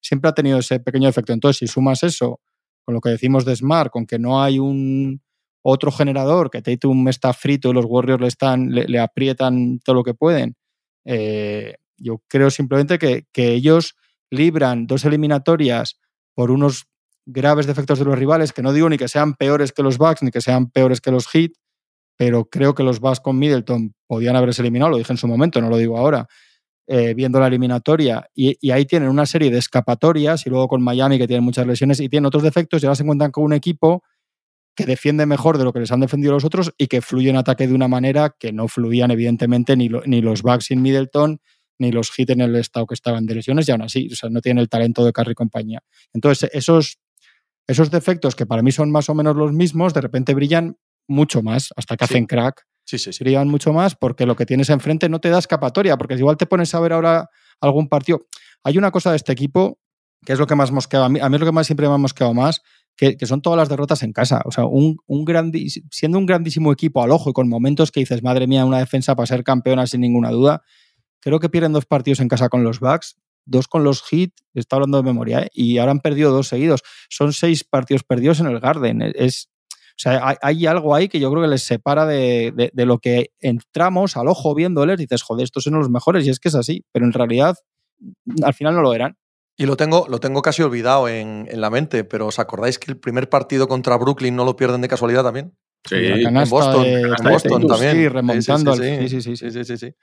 [0.00, 1.32] siempre ha tenido ese pequeño efecto.
[1.32, 2.40] Entonces, si sumas eso
[2.84, 5.20] con lo que decimos de Smart, con que no hay un,
[5.62, 10.04] otro generador, que Tatum está frito y los Warriors le, están, le, aprietan todo lo
[10.04, 10.56] que pueden.
[11.04, 13.96] Eh, yo creo simplemente que, ellos
[14.30, 15.98] libran dos eliminatorias
[16.34, 16.86] por unos
[17.26, 20.22] graves defectos de los rivales, que no digo ni que sean peores que los Bucks
[20.22, 21.52] ni que sean peores que los Heat,
[22.16, 25.60] pero creo que los Bucks con Middleton podían haberse eliminado, lo dije en su momento,
[25.60, 26.26] no lo digo ahora,
[26.86, 30.82] eh, viendo la eliminatoria, y, y, ahí tienen una serie de escapatorias, y luego con
[30.82, 33.52] Miami que tienen muchas lesiones y tienen otros defectos, y ahora se encuentran con un
[33.52, 34.02] equipo
[34.78, 37.36] que defiende mejor de lo que les han defendido los otros y que fluye en
[37.36, 41.40] ataque de una manera que no fluían, evidentemente, ni, ni los Bucks sin Middleton,
[41.78, 44.30] ni los Heat en el estado que estaban de lesiones, y aún así, o sea,
[44.30, 45.82] no tienen el talento de Curry y compañía.
[46.12, 46.98] Entonces, esos,
[47.66, 51.42] esos defectos que para mí son más o menos los mismos, de repente brillan mucho
[51.42, 52.66] más, hasta que hacen crack.
[52.84, 53.22] Sí, sí, sí.
[53.22, 56.46] Brillan mucho más porque lo que tienes enfrente no te da escapatoria, porque igual te
[56.46, 57.28] pones a ver ahora
[57.60, 58.20] algún partido.
[58.64, 59.78] Hay una cosa de este equipo
[60.24, 61.86] que es lo que más mosqueado, a mí, a mí es lo que más siempre
[61.86, 62.62] me ha mosqueado más,
[62.96, 64.42] que, son todas las derrotas en casa.
[64.44, 65.24] O sea, un, un
[65.90, 69.14] siendo un grandísimo equipo al ojo y con momentos que dices, madre mía, una defensa
[69.14, 70.62] para ser campeona sin ninguna duda,
[71.20, 74.76] creo que pierden dos partidos en casa con los Bucks, dos con los Heat, está
[74.76, 75.50] hablando de memoria, ¿eh?
[75.52, 76.82] y ahora han perdido dos seguidos.
[77.08, 79.02] Son seis partidos perdidos en el Garden.
[79.14, 82.98] Es, o sea, hay, algo ahí que yo creo que les separa de, de, lo
[82.98, 86.48] que entramos al ojo viéndoles y dices, joder, estos son los mejores, y es que
[86.48, 87.56] es así, pero en realidad
[88.44, 89.16] al final no lo eran.
[89.56, 92.96] Y lo tengo, lo tengo casi olvidado en, la mente, pero ¿os acordáis que el
[92.96, 95.56] primer partido contra Brooklyn no lo pierden de casualidad también?
[95.84, 97.92] Sí, en Boston, en Boston también.
[97.92, 98.74] Sí, remontando.
[98.74, 99.76] Sí, sí, sí.
[99.76, 99.94] sí,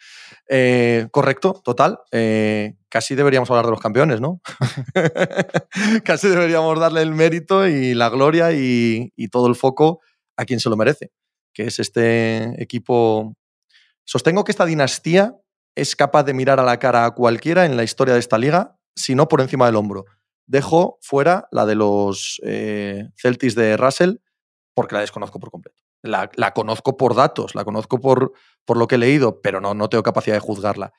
[0.49, 1.99] eh, correcto, total.
[2.11, 4.41] Eh, casi deberíamos hablar de los campeones, ¿no?
[6.03, 9.99] casi deberíamos darle el mérito y la gloria y, y todo el foco
[10.37, 11.11] a quien se lo merece,
[11.53, 13.35] que es este equipo.
[14.05, 15.35] Sostengo que esta dinastía
[15.75, 18.75] es capaz de mirar a la cara a cualquiera en la historia de esta liga
[18.95, 20.05] sino por encima del hombro.
[20.47, 24.15] Dejo fuera la de los eh, Celtics de Russell
[24.75, 25.79] porque la desconozco por completo.
[26.03, 28.33] La, conozco por datos, la conozco por,
[28.65, 30.93] por lo que he leído, pero no, no tengo capacidad de juzgarla.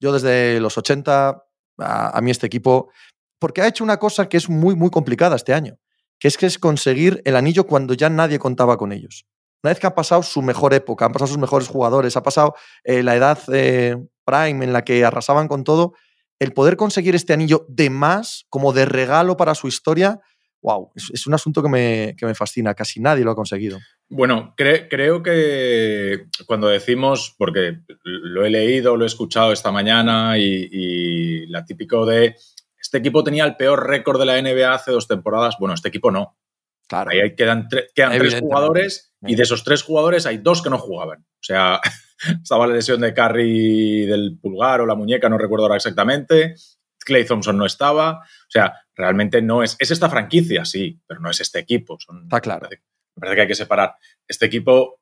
[0.00, 1.44] Yo desde los 80,
[1.78, 2.90] a, mí este equipo,
[3.38, 5.78] porque ha hecho una cosa que es muy, muy complicada este año,
[6.18, 9.26] que es que es conseguir el anillo cuando ya nadie contaba con ellos.
[9.62, 12.54] Una vez que ha pasado su mejor época, han pasado sus mejores jugadores, ha pasado
[12.82, 15.92] eh, la edad eh, prime en la que arrasaban con todo,
[16.38, 20.20] el poder conseguir este anillo de más, como de regalo para su historia,
[20.62, 22.74] wow, es, un asunto que me, me, fascina.
[22.74, 23.78] Casi nadie lo ha conseguido.
[24.08, 31.46] Bueno, creo que cuando decimos, porque lo he leído, lo he escuchado esta mañana y,
[31.46, 32.36] la típico de
[32.80, 35.56] este equipo tenía el peor récord de la NBA hace dos temporadas.
[35.58, 36.38] Bueno, este equipo no.
[36.86, 37.10] Claro.
[37.10, 41.20] Ahí quedan, quedan tres jugadores y de esos tres jugadores hay dos que no jugaban.
[41.20, 41.80] O sea,
[42.42, 46.54] estaba la lesión de Curry del pulgar o la muñeca, no recuerdo ahora exactamente.
[46.98, 48.20] Clay Thompson no estaba.
[48.20, 49.76] O sea, realmente no es.
[49.78, 51.96] Es esta franquicia, sí, pero no es este equipo.
[52.22, 52.68] Está claro.
[52.68, 53.94] Me parece, que hay que separar.
[54.26, 55.00] Este equipo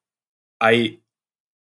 [0.60, 1.02] hay,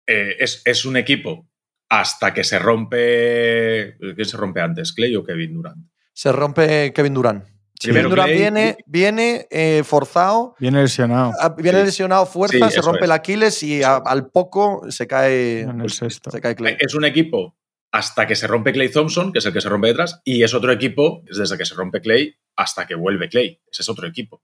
[0.06, 1.48] eh, es, un equipo
[1.88, 3.96] hasta que se rompe.
[3.98, 5.86] ¿Quién se rompe antes, Clay o Kevin Durant?
[6.12, 7.44] Se rompe Kevin Durant.
[7.78, 10.56] Kevin Durant viene, viene eh, forzado.
[10.58, 11.32] Viene lesionado.
[11.40, 15.60] Ah, viene lesionado fuerza, se rompe el Aquiles y al poco se cae.
[15.60, 16.30] En el sexto.
[16.30, 17.54] Se cae Es un equipo
[17.92, 20.54] hasta que se rompe Clay Thompson, que es el que se rompe detrás, y es
[20.54, 23.60] otro equipo desde que se rompe Clay hasta que vuelve Clay.
[23.70, 24.42] Ese es otro equipo.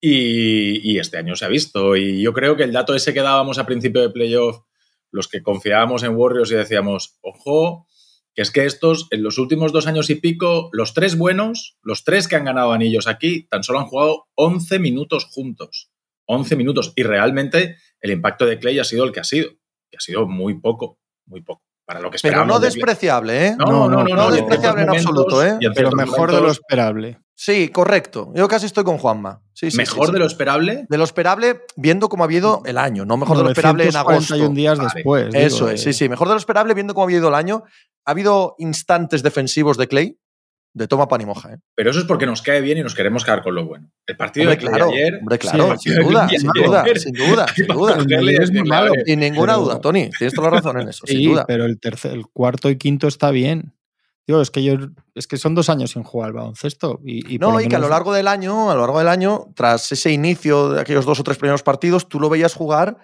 [0.00, 1.96] Y, este año se ha visto.
[1.96, 4.64] Y yo creo que el dato ese que dábamos a principio de playoff,
[5.12, 7.86] los que confiábamos en Warriors y decíamos, ojo,
[8.34, 12.02] que es que estos, en los últimos dos años y pico, los tres buenos, los
[12.02, 15.90] tres que han ganado anillos aquí, tan solo han jugado 11 minutos juntos.
[16.26, 16.92] 11 minutos.
[16.96, 19.50] Y realmente el impacto de Clay ha sido el que ha sido.
[19.90, 21.62] Que ha sido muy poco, muy poco.
[21.84, 22.48] Para lo que esperábamos.
[22.48, 23.56] Pero no despreciable, ¿eh?
[23.58, 25.58] No, no, no, no, despreciable en absoluto, ¿eh?
[25.74, 27.18] Pero mejor de lo esperable.
[27.34, 28.30] Sí, correcto.
[28.36, 29.42] Yo casi estoy con Juanma.
[29.52, 30.86] Sí, ¿Mejor de lo esperable?
[30.88, 33.96] De lo esperable, viendo cómo ha habido el año, no mejor de lo esperable en
[33.96, 34.36] agosto.
[34.36, 35.34] un días después.
[35.34, 36.08] Eso es, sí, sí.
[36.08, 37.64] Mejor de lo esperable, viendo cómo ha habido el año.
[38.04, 40.18] Ha habido instantes defensivos de Clay
[40.74, 41.52] de toma pan y moja.
[41.52, 41.58] ¿eh?
[41.74, 43.90] Pero eso es porque nos cae bien y nos queremos quedar con lo bueno.
[44.06, 45.16] El partido de claro, ayer.
[45.16, 47.98] Hombre, claro, sin, duda, sin, duda, sin duda, sin duda,
[48.46, 48.90] sin duda.
[49.04, 50.10] Sin ninguna duda, Tony.
[50.16, 51.44] Tienes toda la razón en eso, sin duda.
[51.46, 53.74] Pero el tercer, el cuarto y quinto está bien.
[54.26, 54.76] Digo, es que yo,
[55.14, 57.00] es que son dos años sin jugar al baloncesto.
[57.04, 59.90] Y, no, y que a lo largo del año, a lo largo del año, tras
[59.90, 62.98] ese inicio de aquellos dos o tres primeros partidos, tú lo veías jugar.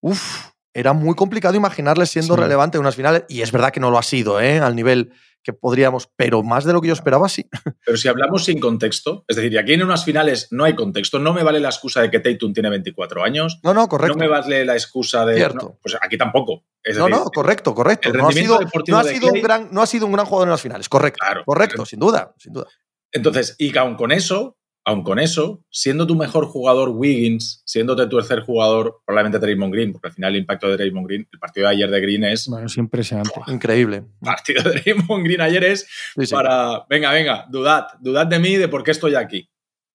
[0.00, 3.24] Uf, era muy complicado imaginarle siendo relevante en unas finales.
[3.28, 4.58] Y es verdad que no lo ha sido, ¿eh?
[4.58, 7.48] Al nivel que podríamos, pero más de lo que yo esperaba, sí.
[7.84, 11.32] Pero si hablamos sin contexto, es decir, aquí en unas finales no hay contexto, no
[11.32, 13.58] me vale la excusa de que Tatum tiene 24 años.
[13.62, 14.16] No, no, correcto.
[14.16, 15.36] No me vale la excusa de.
[15.36, 15.78] Cierto.
[15.82, 16.64] pues aquí tampoco.
[16.96, 18.12] no, no, correcto, correcto.
[18.12, 20.52] No ha, sido, no ha sido un gran, no ha sido un gran jugador en
[20.52, 21.18] las finales, correcto.
[21.24, 22.66] Claro, correcto, sin duda, sin duda.
[23.12, 28.16] Entonces, y aún con eso, aun con eso, siendo tu mejor jugador Wiggins, siendo tu
[28.16, 31.68] tercer jugador probablemente Draymond Green, porque al final el impacto de Draymond Green, el partido
[31.68, 32.46] de ayer de Green es...
[32.48, 33.32] Bueno, es impresionante.
[33.48, 33.96] Increíble.
[33.96, 35.86] El partido de Draymond Green ayer es
[36.30, 39.48] para, venga, venga, dudad, dudad de mí, de por qué estoy aquí.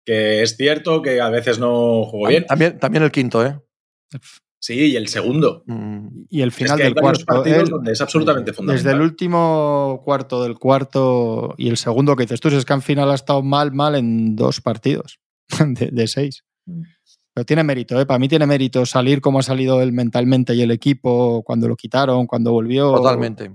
[0.06, 2.46] Que es cierto que a veces no juego bien.
[2.46, 3.60] También, también el quinto, ¿eh?
[4.66, 5.62] Sí, y el segundo.
[5.68, 6.08] Mm.
[6.28, 7.24] Y el final del cuarto.
[7.24, 8.84] partidos donde es absolutamente fundamental.
[8.84, 12.82] Desde el último cuarto del cuarto y el segundo que dices tú, es que al
[12.82, 15.20] final ha estado mal, mal en dos partidos
[15.60, 16.46] de, seis.
[16.66, 16.82] Mm.
[17.36, 18.08] Pero tiene mérito, ¿eh?
[18.08, 21.76] para mí tiene mérito salir como ha salido él mentalmente y el equipo cuando lo
[21.76, 22.92] quitaron, cuando volvió.
[22.92, 23.52] Totalmente.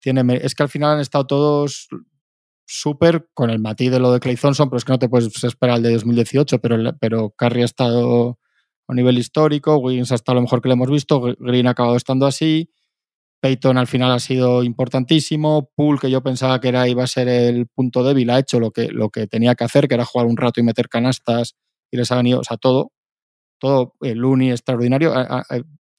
[0.00, 1.88] Tiene, es que al final han estado todos
[2.66, 5.44] súper con el matiz de lo de Clay Thompson, pero es que no te puedes
[5.44, 8.38] esperar el de 2018, pero, pero Curry ha estado
[8.92, 9.76] a nivel histórico.
[9.78, 11.20] Wiggins hasta lo mejor que le hemos visto.
[11.38, 12.70] Green ha acabado estando así.
[13.40, 15.70] Peyton al final ha sido importantísimo.
[15.74, 18.70] Poole, que yo pensaba que era, iba a ser el punto débil, ha hecho lo
[18.70, 21.56] que, lo que tenía que hacer, que era jugar un rato y meter canastas
[21.90, 22.92] y les ha venido, o sea, todo,
[23.58, 25.12] todo, el Uni extraordinario,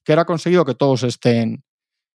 [0.06, 1.66] que era conseguido que todos estén,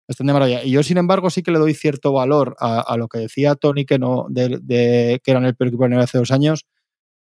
[0.06, 0.62] estén de maravilla.
[0.62, 3.84] Y yo, sin embargo, sí que le doy cierto valor a, lo que decía Tony,
[3.84, 6.66] que, no, de, que eran el peor equipo de hace dos años,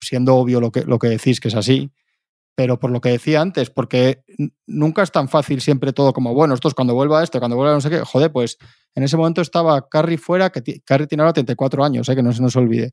[0.00, 1.92] siendo obvio lo que, lo que decís, que es así
[2.54, 4.24] pero por lo que decía antes, porque
[4.66, 7.74] nunca es tan fácil siempre todo como, bueno, esto es cuando vuelva esto, cuando vuelva
[7.74, 8.58] no sé qué, joder, pues
[8.94, 12.32] en ese momento estaba Carrie fuera, que Carrie tiene ahora 34 años, eh, que no
[12.32, 12.92] se nos olvide.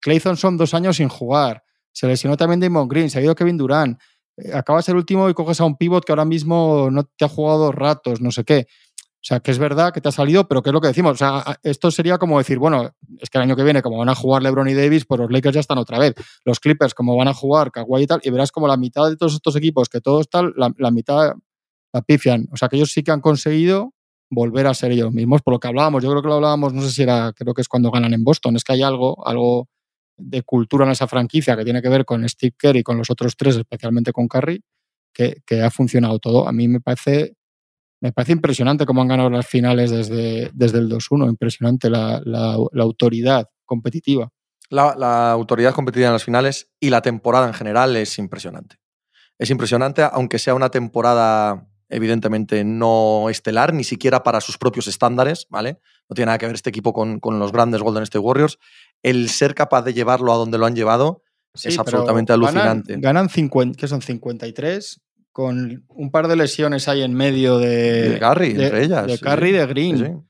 [0.00, 3.56] Clayton son dos años sin jugar, se lesionó también Damon Green, se ha ido Kevin
[3.56, 3.98] Durant,
[4.36, 7.28] eh, acabas el último y coges a un pivot que ahora mismo no te ha
[7.28, 8.66] jugado ratos, no sé qué.
[9.22, 11.12] O sea, que es verdad que te ha salido, pero ¿qué es lo que decimos?
[11.12, 14.08] O sea, esto sería como decir, bueno, es que el año que viene, como van
[14.08, 16.16] a jugar LeBron y Davis, pues los Lakers ya están otra vez.
[16.44, 19.16] Los Clippers, como van a jugar Kawhi y tal, y verás como la mitad de
[19.16, 21.34] todos estos equipos, que todos tal, la, mitad
[21.92, 22.48] la pifian.
[22.50, 23.94] O sea, que ellos sí que han conseguido
[24.28, 25.40] volver a ser ellos mismos.
[25.40, 27.62] Por lo que hablábamos, yo creo que lo hablábamos, no sé si era, creo que
[27.62, 29.68] es cuando ganan en Boston, es que hay algo, algo
[30.16, 33.08] de cultura en esa franquicia que tiene que ver con Steve Kerr y con los
[33.08, 34.64] otros tres, especialmente con Curry,
[35.14, 36.48] que, que ha funcionado todo.
[36.48, 37.36] A mí me parece
[38.02, 42.20] me parece impresionante cómo han ganado las finales desde, desde el 2-1, impresionante la,
[42.80, 44.28] autoridad competitiva.
[44.70, 48.76] La, autoridad competitiva en las finales y la temporada en general es impresionante.
[49.38, 55.46] Es impresionante, aunque sea una temporada evidentemente no estelar, ni siquiera para sus propios estándares,
[55.48, 55.78] ¿vale?
[56.08, 58.58] No tiene nada que ver este equipo con, los grandes Golden State Warriors.
[59.02, 61.22] El ser capaz de llevarlo a donde lo han llevado
[61.54, 62.96] es absolutamente alucinante.
[62.98, 65.00] Ganan, 50, que son 53
[65.32, 68.10] con un par de lesiones ahí en medio de.
[68.10, 69.06] De Curry, entre ellas.
[69.06, 70.28] De Curry y de Green.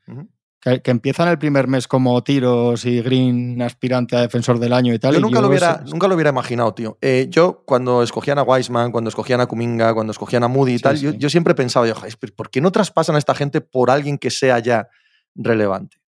[0.60, 4.98] que, empiezan el primer mes como tiros y Green aspirante a defensor del año y
[4.98, 5.14] tal.
[5.14, 6.98] Yo nunca, lo, hubiera, nunca lo hubiera imaginado, tío.
[7.00, 10.78] Eh, yo, cuando escogían a Wiseman, cuando escogían a Kuminga, cuando escogían a Moody y
[10.78, 11.94] tal, Yo, siempre pensaba, yo,
[12.36, 14.88] ¿por qué no traspasan a esta gente por alguien que sea ya
[15.34, 15.98] relevante?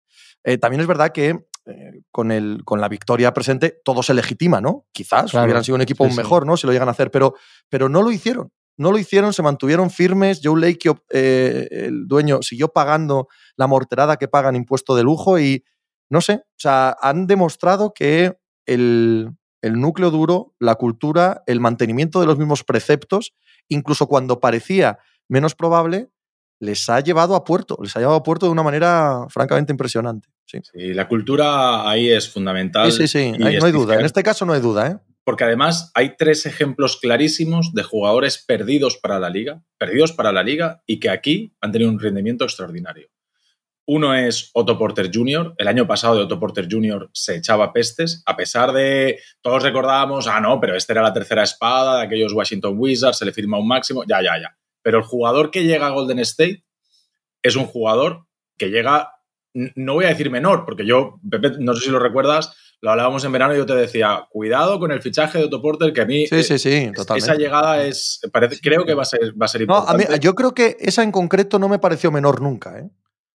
[0.45, 4.61] Eh, también es verdad que eh, con, el, con la victoria presente todo se legitima,
[4.61, 4.87] ¿no?
[4.93, 6.57] Quizás hubieran sido un equipo mejor, ¿no?
[6.57, 7.35] Si lo llegan a hacer, pero,
[7.71, 8.53] pero no lo hicieron.
[8.77, 10.41] No lo hicieron, se mantuvieron firmes.
[10.43, 15.65] Joe Lake, eh, el dueño, siguió pagando la morterada que pagan impuesto de lujo y
[16.11, 19.31] no sé, o sea, han demostrado que el,
[19.63, 23.35] el núcleo duro, la cultura, el mantenimiento de los mismos preceptos,
[23.69, 26.11] incluso cuando parecía menos probable,
[26.61, 30.29] les ha llevado a puerto, les ha llevado a puerto de una manera francamente impresionante.
[30.47, 30.61] Sí,
[30.93, 32.93] la cultura ahí es fundamental.
[32.93, 33.99] Sí, sí, sí, no hay duda.
[33.99, 34.99] En este caso no hay duda, ¿eh?
[35.25, 40.43] Porque además hay tres ejemplos clarísimos de jugadores perdidos para la liga, perdidos para la
[40.43, 43.09] liga y que aquí han tenido un rendimiento extraordinario.
[43.87, 45.55] Uno es Otto Porter Jr.
[45.59, 47.11] El año pasado de Otto Porter Jr.
[47.13, 51.43] se echaba pestes, a pesar de todos recordábamos, ah, no, pero esta era la tercera
[51.43, 54.57] espada de aquellos Washington Wizards, se le firma un máximo, ya, ya, ya.
[54.81, 56.65] Pero el jugador que llega a Golden State
[57.43, 59.13] es un jugador que llega,
[59.55, 63.25] no voy a decir menor, porque yo, Pepe, no sé si lo recuerdas, lo hablábamos
[63.25, 66.05] en verano y yo te decía, cuidado con el fichaje de Otto Porter, que a
[66.05, 67.31] mí sí, sí, sí, totalmente.
[67.31, 70.05] esa llegada es, parece, creo que va a ser, va a ser importante.
[70.05, 72.91] No, a mí, yo creo que esa en concreto no me pareció menor nunca, ¿eh?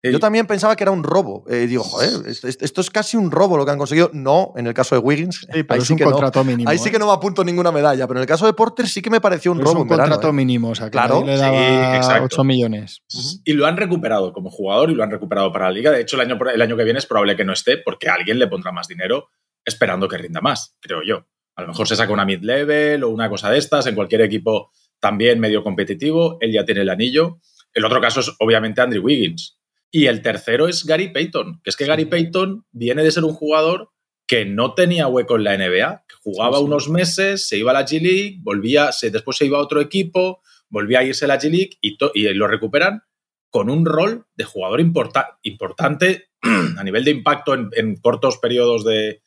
[0.03, 1.43] Yo también pensaba que era un robo.
[1.49, 4.11] Eh, digo, joder, esto, es casi un robo lo que han conseguido.
[4.13, 5.47] No, en el caso de Wiggins.
[5.51, 6.69] Sí, pero es un contrato mínimo.
[6.69, 6.91] Ahí sí ¿eh?
[6.91, 8.07] que no me apunto ninguna medalla.
[8.07, 9.71] Pero en el caso de Porter sí que me pareció un robo.
[9.71, 10.33] Es un contrato ¿eh?
[10.33, 10.69] mínimo.
[10.69, 11.23] O sea, que claro.
[11.25, 13.01] le daba 8 millones.
[13.43, 15.91] Y lo han recuperado como jugador y lo han recuperado para la liga.
[15.91, 18.39] De hecho, el año, el año que viene es probable que no esté porque alguien
[18.39, 19.29] le pondrá más dinero
[19.65, 21.27] esperando que rinda más, creo yo.
[21.55, 24.71] A lo mejor se saca una mid-level o una cosa de estas en cualquier equipo
[24.99, 26.37] también medio competitivo.
[26.39, 27.39] Él ya tiene el anillo.
[27.73, 29.56] El otro caso es obviamente Andrew Wiggins
[29.91, 33.33] y el tercero es Gary Payton, que es que Gary Payton viene de ser un
[33.33, 33.89] jugador
[34.27, 37.85] que no tenía hueco en la NBA, que jugaba unos meses, se iba a la
[37.85, 41.39] G League, volvía, se, después se iba a otro equipo, volvía a irse a la
[41.39, 43.03] G League y, y lo recuperan
[43.49, 46.29] con un rol de jugador importante
[46.77, 49.21] a nivel de impacto en, cortos periodos de,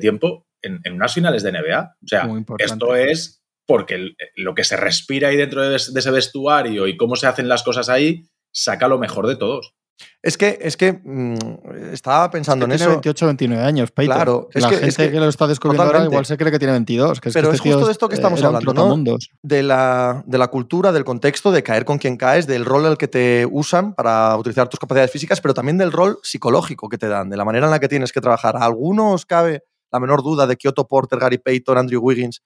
[0.00, 1.96] tiempo en, unas finales de NBA.
[2.02, 6.96] O sea, esto es porque lo que se respira ahí dentro de, ese vestuario y
[6.96, 9.74] cómo se hacen las cosas ahí saca lo mejor de todos.
[10.22, 12.84] Es que, es que mm, estaba pensando en eso.
[12.84, 14.16] Tiene 28, 29 años, Peyton.
[14.16, 17.20] Claro, la gente que, lo está descubriendo ahora igual se cree que tiene 22.
[17.20, 19.18] Que Pero es, este justo de esto que estamos hablando, ¿no?
[19.42, 22.96] De la, de la cultura, del contexto, de caer con quien caes, del rol el
[22.96, 27.08] que te usan para utilizar tus capacidades físicas, pero también del rol psicológico que te
[27.08, 28.56] dan, de la manera en la que tienes que trabajar.
[28.56, 32.42] ¿A algunos cabe la menor duda de que Otto Porter, Gary Payton, Andrew Wiggins,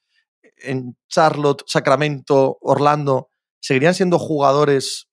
[0.63, 3.31] en Charlotte, Sacramento, Orlando,
[3.61, 5.08] seguirían siendo jugadores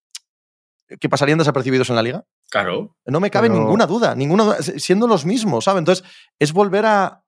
[1.00, 2.26] que pasarían desapercibidos en la liga?
[2.50, 2.95] Claro.
[3.06, 5.80] No me cabe ninguna duda, ninguna siendo los mismos, ¿sabes?
[5.80, 6.06] Entonces,
[6.39, 7.24] es volver a,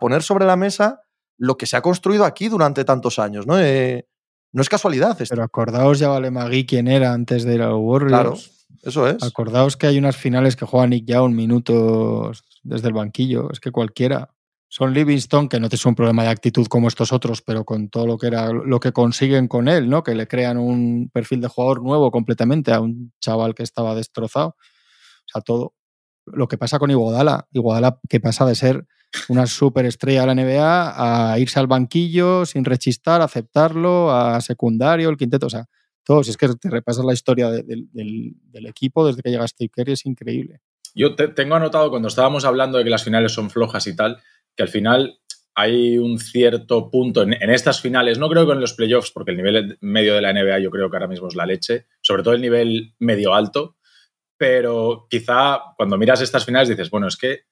[0.00, 1.02] poner sobre la mesa
[1.38, 3.58] lo que se ha construido aquí durante tantos años, ¿no?
[3.60, 4.06] Eh,
[4.52, 5.34] no es casualidad esto.
[5.34, 8.10] Pero acordaos ya Vale Magui quién era antes de los Warriors.
[8.10, 8.36] Claro,
[8.82, 9.22] eso es.
[9.22, 13.50] Acordaos que hay unas finales que juega Nick Young minutos desde el banquillo.
[13.52, 14.30] Es que cualquiera.
[14.68, 18.06] Son Livingston, que no es un problema de actitud como estos otros, pero con todo
[18.06, 20.02] lo que era lo que consiguen con él, ¿no?
[20.02, 24.48] Que le crean un perfil de jugador nuevo completamente a un chaval que estaba destrozado.
[24.48, 25.74] O sea, todo.
[26.26, 28.86] Lo que pasa con Iguodala, Iguodala que pasa de ser
[29.28, 35.16] una superestrella de la NBA a irse al banquillo sin rechistar, aceptarlo, a secundario, el
[35.16, 35.66] quinteto, o sea,
[36.04, 36.22] todo.
[36.22, 37.88] Si es que te repasas la historia del,
[38.66, 40.60] equipo desde que llega Steve Kerry, es increíble.
[40.94, 44.18] Yo te, tengo anotado cuando estábamos hablando de que las finales son flojas y tal,
[44.56, 45.20] que al final
[45.54, 49.38] hay un cierto punto en, estas finales, no creo que en los playoffs, porque el
[49.38, 52.34] nivel medio de la NBA yo creo que ahora mismo es la leche, sobre todo
[52.34, 53.76] el nivel medio alto,
[54.36, 57.44] pero quizá cuando miras estas finales dices, bueno, es que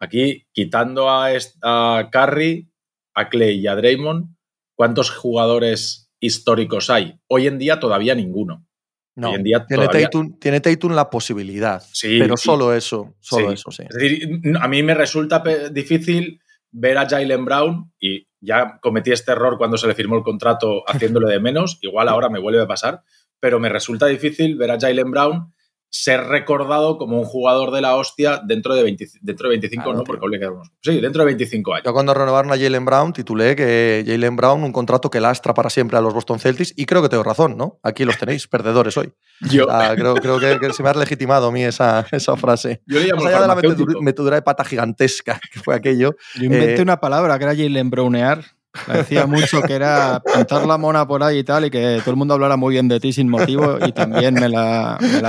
[0.00, 1.28] aquí quitando a,
[1.62, 2.70] a Curry,
[3.14, 4.34] a Clay y a Draymond,
[4.74, 7.20] ¿cuántos jugadores históricos hay?
[7.28, 8.66] Hoy en día todavía ninguno.
[9.16, 9.34] No,
[10.40, 13.82] tiene, Tatum, la posibilidad, sí, pero solo eso, solo eso, sí.
[13.82, 16.40] Es decir, a mí me resulta difícil
[16.72, 20.82] ver a Jalen Brown y ya cometí este error cuando se le firmó el contrato
[20.88, 23.02] haciéndole de menos, igual ahora me vuelve a pasar,
[23.38, 25.52] pero me resulta difícil ver a Jalen Brown
[25.90, 30.04] ser recordado como un jugador de la hostia dentro de, dentro de 25, ¿no?
[30.04, 30.20] Porque
[30.82, 31.84] Sí, dentro de 25 años.
[31.84, 35.68] Yo cuando renovaron a Jalen Brown titulé que Jalen Brown un contrato que lastra para
[35.68, 37.80] siempre a los Boston Celtics y creo que tengo razón, ¿no?
[37.82, 39.12] Aquí los tenéis, perdedores hoy.
[39.40, 39.66] Yo.
[39.96, 42.82] creo, creo que, se me ha legitimado a mí esa, esa frase.
[42.86, 46.14] Yo le llamo Más allá de la metedura, de pata gigantesca que fue aquello.
[46.36, 48.44] Yo inventé eh, una palabra que era Jalen Brownear
[48.86, 52.16] decía mucho que era pintar la mona por ahí y tal, y que todo el
[52.16, 55.20] mundo hablara muy bien de ti sin motivo, y también me la, me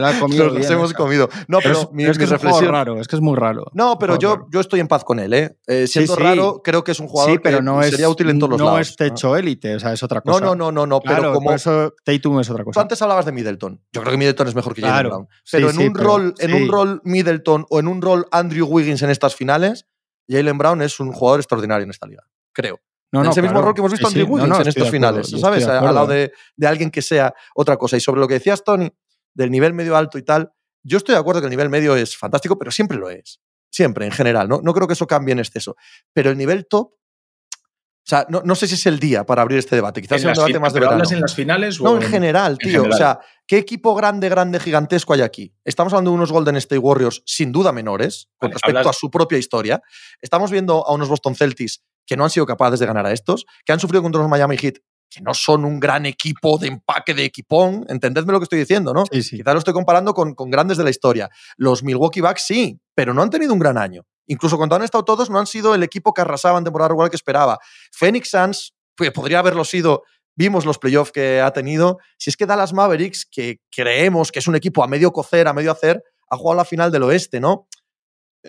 [0.00, 0.50] la, he comido.
[0.50, 1.28] Nos hemos comido.
[1.48, 3.66] No, pero, es, mi, es que es raro, es que es muy raro.
[3.72, 5.56] No, pero yo, yo estoy en paz con él, ¿eh?
[5.66, 8.50] eh siendo raro, creo que es un jugador pero no que sería útil en todos
[8.50, 8.74] los lados.
[8.74, 10.44] No es techo élite, o sea, es otra cosa.
[10.44, 11.52] No, no, no, no, pero como.
[11.52, 12.74] eso Tatum es otra cosa.
[12.74, 13.80] Tú antes hablabas de Middleton.
[13.92, 15.28] Yo creo que Middleton es mejor que Jalen Brown.
[15.50, 19.10] Pero en un rol, en un rol Middleton o en un rol Andrew Wiggins en
[19.10, 19.86] estas finales,
[20.28, 22.24] Jalen Brown es un jugador extraordinario en esta liga.
[22.56, 22.80] Creo.
[23.12, 25.66] No, en ese mismo rol que hemos visto Andrew Wiggins en estos finales, ¿sabes?
[25.66, 26.32] Al lado de,
[26.66, 27.98] alguien que sea otra cosa.
[27.98, 28.90] Y sobre lo que decías, Tony,
[29.34, 30.50] del nivel medio alto y tal,
[30.82, 33.40] yo estoy de acuerdo que el nivel medio es fantástico, pero siempre lo es.
[33.70, 34.48] Siempre, en general.
[34.48, 35.76] No, no creo que eso cambie en exceso.
[36.14, 39.76] Pero el nivel top, O sea, no, sé si es el día para abrir este
[39.76, 40.00] debate.
[40.00, 40.94] Quizás sea un debate más de verano.
[40.94, 41.78] ¿Hablas en las finales?
[41.80, 42.84] no, en, general, tío.
[42.88, 45.52] O sea, ¿qué equipo grande, grande, gigantesco hay aquí?
[45.64, 49.38] Estamos hablando de unos Golden State Warriors sin duda menores con respecto a su propia
[49.38, 49.82] historia.
[50.22, 53.44] Estamos viendo a unos Boston Celtics que no han sido capaces de ganar a estos,
[53.64, 54.78] que han sufrido contra los Miami Heat
[55.08, 57.86] que no son un gran equipo de empaque de equipón.
[57.88, 59.04] Entendedme lo que estoy diciendo, ¿no?
[59.10, 59.36] Sí, sí.
[59.36, 61.30] Quizás lo estoy comparando con, con, grandes de la historia.
[61.56, 64.02] Los Milwaukee Bucks sí, pero no han tenido un gran año.
[64.26, 67.10] Incluso cuando han estado todos, no han sido el equipo que arrasaba en temporada regular
[67.10, 67.58] que esperaba.
[67.92, 70.02] Phoenix Suns pues, podría haberlo sido.
[70.34, 71.98] Vimos los playoffs que ha tenido.
[72.18, 75.52] Si es que Dallas Mavericks, que creemos que es un equipo a medio cocer, a
[75.52, 77.68] medio hacer, ha jugado la final del oeste, ¿no?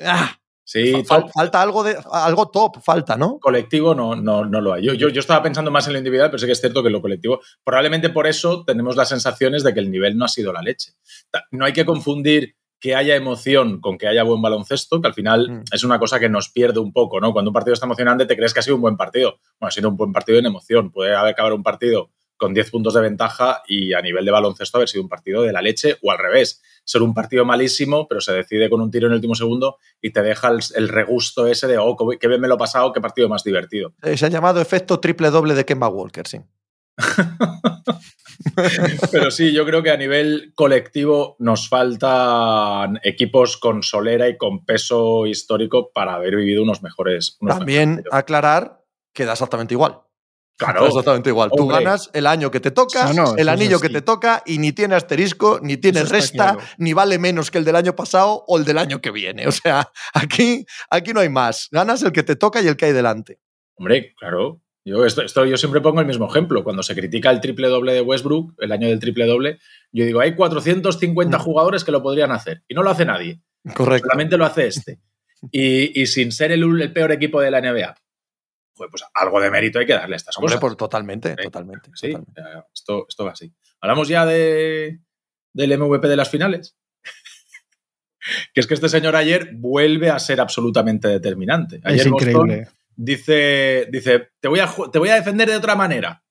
[0.03, 0.37] Ah,
[0.69, 3.39] Sí, falta algo, de, algo top, falta, ¿no?
[3.39, 4.83] Colectivo no, no, no lo hay.
[4.83, 6.89] Yo, yo, yo, estaba pensando más en lo individual, pero sé que es cierto que
[6.89, 10.51] lo colectivo, probablemente por eso tenemos las sensaciones de que el nivel no ha sido
[10.51, 10.91] la leche.
[11.51, 15.49] No hay que confundir que haya emoción con que haya buen baloncesto, que al final
[15.49, 15.63] mm.
[15.71, 17.31] es una cosa que nos pierde un poco, ¿no?
[17.31, 19.39] Cuando un partido está emocionante te crees que ha sido un buen partido.
[19.61, 20.91] Bueno, ha sido un buen partido en emoción.
[20.91, 24.77] Puede haber acabado un partido con 10 puntos de ventaja y a nivel de baloncesto
[24.77, 28.21] haber sido un partido de la leche o al revés, ser un partido malísimo, pero
[28.21, 31.67] se decide con un tiro en el último segundo y te deja el, regusto ese
[31.67, 33.93] de, oh, qué bien me lo he pasado, qué partido más divertido.
[34.03, 36.39] Eh, se ha llamado efecto triple doble de Kemba Walker, sí.
[39.11, 44.65] Pero sí, yo creo que a nivel colectivo nos faltan equipos con solera y con
[44.65, 47.37] peso histórico para haber vivido unos mejores.
[47.45, 48.83] También aclarar
[49.13, 50.01] que da exactamente igual.
[50.57, 50.87] Claro.
[50.87, 51.51] Exactamente igual.
[51.55, 54.95] Tú ganas el año que te toca, el anillo que te toca y ni tiene
[54.95, 58.79] asterisco, ni tiene resta, ni vale menos que el del año pasado o el del
[58.79, 59.47] año que viene.
[59.47, 61.69] O sea, aquí, aquí no hay más.
[61.71, 63.39] Ganas el que te toca y el que hay delante.
[63.75, 64.61] Hombre, claro.
[64.83, 66.63] Yo, esto, yo siempre pongo el mismo ejemplo.
[66.63, 69.59] Cuando se critica el triple doble de Westbrook, el año del triple doble,
[69.91, 71.41] yo digo, hay 450 mm.
[71.41, 73.41] jugadores que lo podrían hacer y no lo hace nadie.
[73.75, 74.07] Correcto.
[74.07, 74.99] Solamente lo hace este.
[75.51, 77.93] Y, sin ser el peor equipo de la NBA
[78.77, 80.59] pues algo de mérito hay que darle a estas cosas.
[80.59, 81.91] Por, totalmente, totalmente.
[81.95, 82.13] Sí,
[82.73, 83.53] Esto, esto va así.
[83.81, 84.99] Hablamos ya de,
[85.53, 86.77] del MVP de las finales.
[88.53, 91.81] que es que este señor ayer vuelve a ser absolutamente determinante.
[91.83, 92.67] Ayer es increíble.
[92.95, 96.23] dice, dice te, voy a, te voy a defender de otra manera.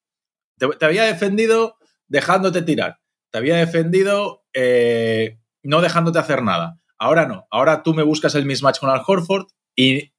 [0.59, 1.77] Te, había defendido
[2.07, 3.01] dejándote tirar.
[3.31, 6.81] Te había defendido eh, no dejándote hacer nada.
[6.99, 7.47] Ahora no.
[7.51, 10.13] Ahora tú me buscas el mismatch con Al Horford y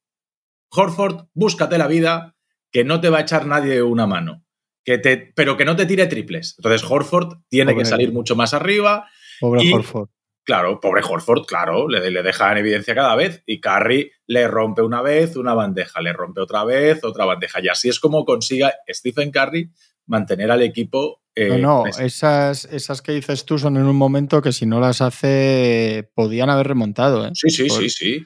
[0.70, 2.36] Horford, búscate la vida,
[2.72, 4.46] que no te va a echar nadie una mano,
[4.84, 6.56] que te, pero que no te tire triples.
[6.58, 9.08] Entonces Horford tiene que salir mucho más arriba.
[9.40, 10.10] Pobre Horford.
[10.44, 14.82] Claro, pobre Horford, claro, le, le, deja en evidencia cada vez y Curry le rompe
[14.82, 17.60] una vez una bandeja, le rompe otra vez otra bandeja.
[17.62, 19.70] Y así es como consiga Stephen Curry
[20.06, 21.22] mantener al equipo.
[21.36, 24.80] Eh, no, no esas, esas que dices tú son en un momento que si no
[24.80, 27.28] las hace podían haber remontado.
[27.28, 27.32] ¿eh?
[27.34, 28.26] Sí, sí, sí, sí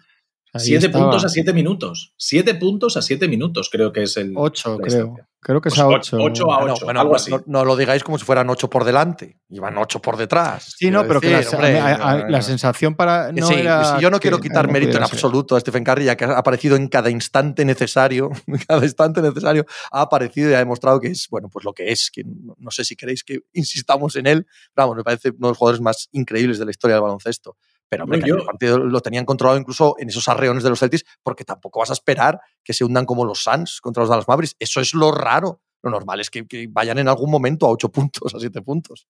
[0.59, 2.13] siete puntos a siete minutos.
[2.17, 4.33] Siete puntos a siete minutos, creo que es el.
[4.35, 5.15] Ocho, creo.
[5.43, 6.17] Creo que es pues a ocho.
[6.19, 7.31] Ocho a ocho, algo así.
[7.47, 9.39] No, lo digáis como si fueran ocho por delante.
[9.49, 10.75] Iban ocho por detrás.
[10.77, 13.31] Sí, no, pero que la, sensación para.
[13.31, 13.55] No sí,
[13.99, 16.87] yo no quiero quitar mérito en absoluto a Stephen Curry, ya que ha aparecido en
[16.87, 18.29] cada instante necesario.
[18.51, 21.91] En cada instante necesario ha aparecido y ha demostrado que es, bueno, pues lo que
[21.91, 22.11] es.
[22.11, 24.45] Que no, sé si queréis que insistamos en él.
[24.75, 27.57] vamos, me parece uno de los jugadores más increíbles de la historia del baloncesto.
[27.91, 31.43] Pero hombre, el partido lo tenían controlado incluso en esos arreones de los Celtics, porque
[31.43, 34.55] tampoco vas a esperar que se hundan como los Suns contra los Dallas Mavericks.
[34.59, 35.59] Eso es lo raro.
[35.83, 39.07] Lo normal es que, vayan en algún momento a ocho puntos, a siete puntos.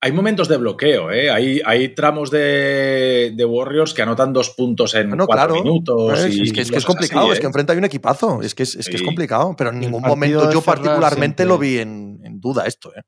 [0.00, 1.30] Hay momentos de bloqueo, ¿eh?
[1.30, 6.18] Hay, hay tramos de, Warriors que anotan dos puntos en cuatro minutos.
[6.24, 7.48] es, que, es, complicado, es que ¿eh?
[7.48, 10.62] enfrente hay un equipazo, es que es, que es complicado, pero en ningún momento yo
[10.62, 12.92] particularmente lo vi en, en duda esto.
[12.96, 13.02] ¿eh?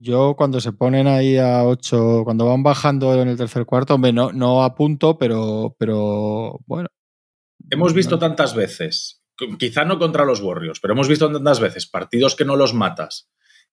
[0.00, 4.12] Yo cuando se ponen ahí a 8, cuando van bajando en el tercer cuarto, hombre,
[4.12, 6.88] no, no a punto, pero, pero bueno.
[7.70, 9.22] Hemos visto tantas veces,
[9.58, 13.28] quizá no contra los Warriors, pero hemos visto tantas veces partidos que no los matas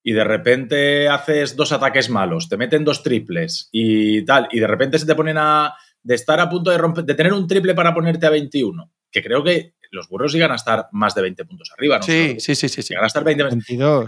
[0.07, 4.67] y de repente haces dos ataques malos, te meten dos triples y tal, y de
[4.67, 5.73] repente se te ponen a
[6.03, 9.23] de estar a punto de romper, de tener un triple para ponerte a 21, que
[9.23, 12.03] creo que los Warriors llegan a estar más de 20 puntos arriba, ¿no?
[12.03, 14.05] Sí, sí, sí, sí, Llegan a estar 20, 22.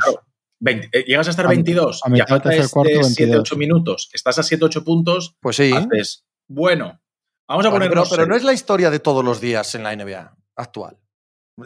[0.65, 4.83] Eh, llegas a estar 22 a, mitad y a cuarto, 7-8 minutos, estás a 7-8
[4.83, 5.71] puntos, pues sí.
[5.71, 6.99] haces, bueno,
[7.47, 7.91] vamos a poner...
[8.09, 10.97] Pero, no es la historia de todos los días en la NBA actual.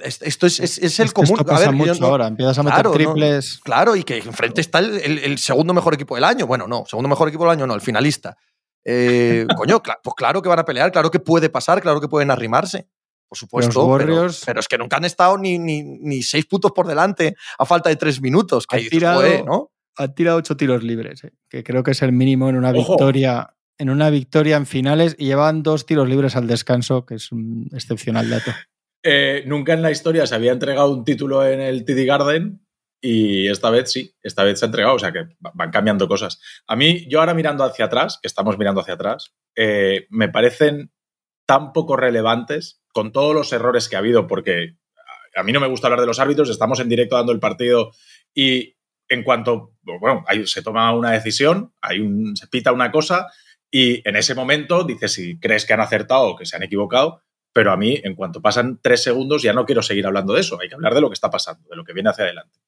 [0.02, 1.32] Esto es, es, el común.
[1.32, 3.60] Esto pasa mucho ahora, empiezas a meter triples.
[3.62, 6.48] claro, y que enfrente está el, segundo mejor equipo del año.
[6.48, 8.38] Bueno, no, segundo mejor equipo del año no, el finalista.
[8.86, 12.32] Eh, coño, pues claro que van a pelear, claro que puede pasar, claro que pueden
[12.32, 12.88] arrimarse
[13.32, 13.98] por supuesto.
[13.98, 17.96] pero, es que nunca han estado ni, ni, seis puntos por delante a falta de
[17.96, 18.68] tres minutos.
[18.68, 19.72] Que han, tirado, ¿no?
[19.96, 23.56] han tirado ocho tiros libres, eh, que creo que es el mínimo en una victoria.
[23.78, 27.70] En una victoria en finales y llevan dos tiros libres al descanso, que es un
[27.72, 28.52] excepcional dato.
[29.04, 32.64] Eh, nunca en la historia se había entregado un título en el TD Garden
[33.02, 36.40] y esta vez sí, esta vez se ha entregado, o sea que van cambiando cosas.
[36.68, 40.92] A mí, yo ahora mirando hacia atrás, que estamos mirando hacia atrás, eh, me parecen
[41.52, 44.78] tan poco relevantes con todos los errores que ha habido, porque
[45.36, 47.92] a mí no me gusta hablar de los árbitros, estamos en directo dando el partido
[48.34, 48.78] y
[49.10, 53.28] en cuanto, bueno, se toma una decisión, hay un, se pita una cosa
[53.70, 57.22] y en ese momento dices si crees que han acertado o que se han equivocado,
[57.52, 60.58] pero a mí en cuanto pasan tres segundos ya no quiero seguir hablando de eso,
[60.62, 62.60] hay que hablar de lo que está pasando, de lo que viene hacia adelante.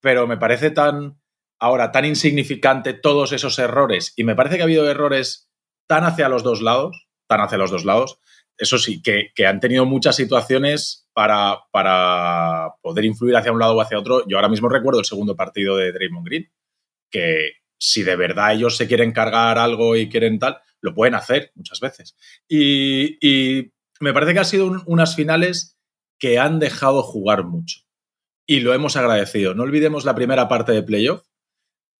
[0.00, 1.20] Pero me parece tan,
[1.58, 5.50] ahora, tan insignificante todos esos errores y me parece que ha habido errores
[5.86, 8.18] tan hacia los dos lados, tan hacia los dos lados,
[8.56, 13.80] eso sí, que, han tenido muchas situaciones para, para, poder influir hacia un lado o
[13.80, 14.26] hacia otro.
[14.28, 16.52] Yo ahora mismo recuerdo el segundo partido de Draymond Green,
[17.10, 21.50] que si de verdad ellos se quieren cargar algo y quieren tal, lo pueden hacer
[21.54, 22.16] muchas veces.
[22.48, 25.78] Y, me parece que han sido unas finales
[26.18, 27.80] que han dejado jugar mucho.
[28.46, 29.54] Y lo hemos agradecido.
[29.54, 31.22] No olvidemos la primera parte de playoff,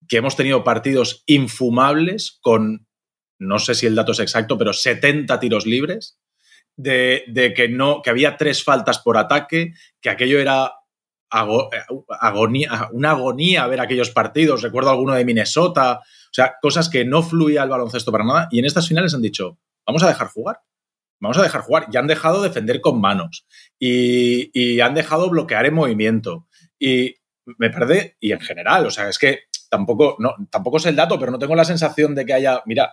[0.09, 2.87] que hemos tenido partidos infumables con,
[3.45, 6.19] no sé si el dato es exacto, pero 70 tiros libres
[6.77, 10.73] de, que no, que había tres faltas por ataque, que aquello era
[11.31, 14.63] agonía, una agonía ver aquellos partidos.
[14.63, 18.49] Recuerdo alguno de Minnesota, o sea, cosas que no fluía el baloncesto para nada.
[18.51, 20.61] Y en estas finales han dicho, vamos a dejar jugar.
[21.21, 21.87] Vamos a dejar jugar.
[21.93, 23.47] Y han dejado defender con manos.
[23.79, 26.47] Y, han dejado bloquear en movimiento.
[26.79, 27.15] Y
[27.47, 29.41] me parece, y en general, o sea, es que
[29.71, 32.93] tampoco, no, tampoco es el dato, pero no tengo la sensación de que haya, mira,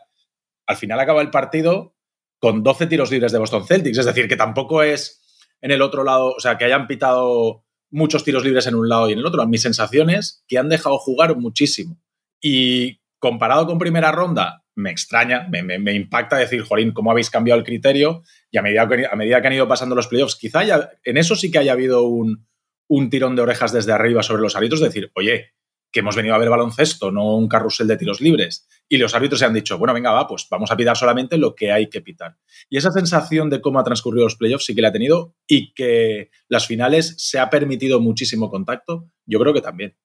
[0.71, 1.95] al final acaba el partido
[2.39, 3.99] con 12 tiros libres de Boston Celtics.
[3.99, 5.21] Es decir, que tampoco es
[5.61, 9.09] en el otro lado, o sea, que hayan pitado muchos tiros libres en un lado
[9.09, 9.45] y en el otro.
[9.47, 12.01] Mi sensación es que han dejado jugar muchísimo.
[12.41, 17.65] Y comparado con primera ronda, me extraña, me, impacta decir, Jorín, ¿cómo habéis cambiado el
[17.65, 18.23] criterio?
[18.49, 20.63] Y a medida que, a medida que han ido pasando los playoffs, quizá
[21.03, 22.47] en eso sí que haya habido un,
[22.87, 25.51] un tirón de orejas desde arriba sobre los árbitros, decir, oye,
[25.91, 28.67] que hemos venido a ver baloncesto, no un carrusel de tiros libres.
[28.87, 31.53] Y los árbitros se han dicho, bueno, venga, va, pues vamos a pitar solamente lo
[31.53, 32.37] que hay que pitar.
[32.69, 35.73] Y esa sensación de cómo ha transcurrido los playoffs sí que la ha tenido y
[35.73, 39.97] que las finales se ha permitido muchísimo contacto, yo creo que también.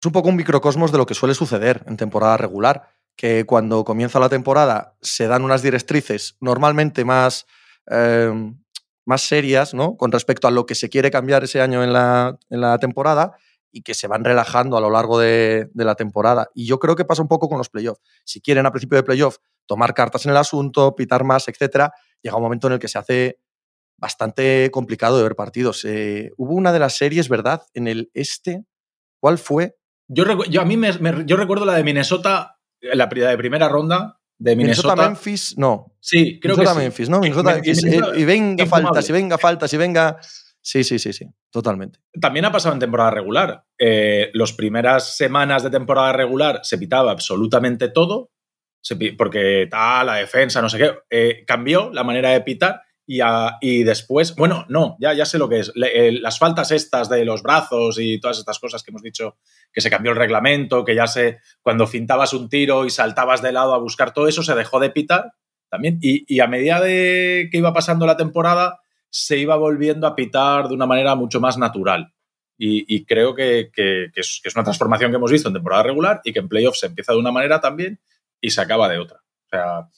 [0.00, 3.84] Es un poco un microcosmos de lo que suele suceder en temporada regular, que cuando
[3.84, 7.46] comienza la temporada se dan unas directrices normalmente más,
[7.90, 8.32] eh,
[9.04, 9.96] más serias, ¿no?
[9.96, 13.36] Con respecto a lo que se quiere cambiar ese año en la, en la temporada
[13.74, 16.48] y que se van relajando a lo largo de, la temporada.
[16.54, 18.00] Y yo creo que pasa un poco con los playoffs.
[18.24, 22.36] Si quieren a principio de playoff tomar cartas en el asunto, pitar más, etcétera, llega
[22.36, 23.40] un momento en el que se hace
[23.96, 25.84] bastante complicado de ver partidos.
[25.84, 27.62] Eh, hubo una de las series, ¿verdad?
[27.74, 28.64] En el este.
[29.18, 29.74] ¿Cuál fue?
[30.06, 30.92] Yo, yo a mí me,
[31.26, 34.94] yo recuerdo la de Minnesota, la de primera ronda, de Minnesota.
[34.94, 35.96] Memphis, no.
[35.98, 37.18] Sí, creo Minnesota, que Memphis, ¿no?
[37.18, 37.60] Minnesota,
[38.16, 40.20] y venga faltas, y venga faltas, y venga
[40.64, 41.98] Sí, sí, sí, sí, totalmente.
[42.18, 43.66] También ha pasado en temporada regular.
[43.78, 48.30] Eh, las primeras semanas de temporada regular se pitaba absolutamente todo,
[49.18, 50.94] porque tal, la defensa, no sé qué.
[51.10, 53.20] Eh, cambió la manera de pitar y,
[53.60, 55.72] y, después, bueno, no, ya, ya sé lo que es.
[55.74, 59.36] las faltas estas de los brazos y todas estas cosas que hemos dicho,
[59.70, 63.52] que se cambió el reglamento, que ya se, cuando fintabas un tiro y saltabas de
[63.52, 65.32] lado a buscar todo eso, se dejó de pitar
[65.68, 65.98] también.
[66.00, 68.80] Y, y a medida de que iba pasando la temporada,
[69.14, 72.12] se iba volviendo a pitar de una manera mucho más natural.
[72.58, 73.70] Y, creo que,
[74.14, 77.12] es, una transformación que hemos visto en temporada regular y que en playoffs se empieza
[77.12, 78.00] de una manera también
[78.40, 79.18] y se acaba de otra.
[79.18, 79.88] O sea,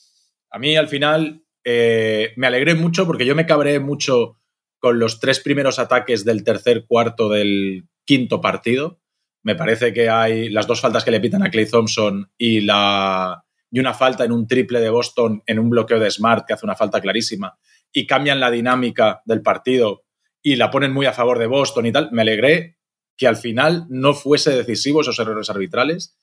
[0.51, 4.39] a mí al final eh, me alegré mucho porque yo me cabré mucho
[4.79, 9.01] con los tres primeros ataques del tercer cuarto del quinto partido.
[9.43, 13.45] Me parece que hay las dos faltas que le pitan a Clay Thompson y, la,
[13.71, 16.67] y una falta en un triple de Boston en un bloqueo de Smart que hace
[16.67, 17.57] una falta clarísima
[17.97, 20.05] y cambian la dinámica del partido
[20.43, 22.77] y la ponen muy a favor de Boston y tal, me alegré
[23.17, 26.19] que al final no fuese decisivo esos errores arbitrales,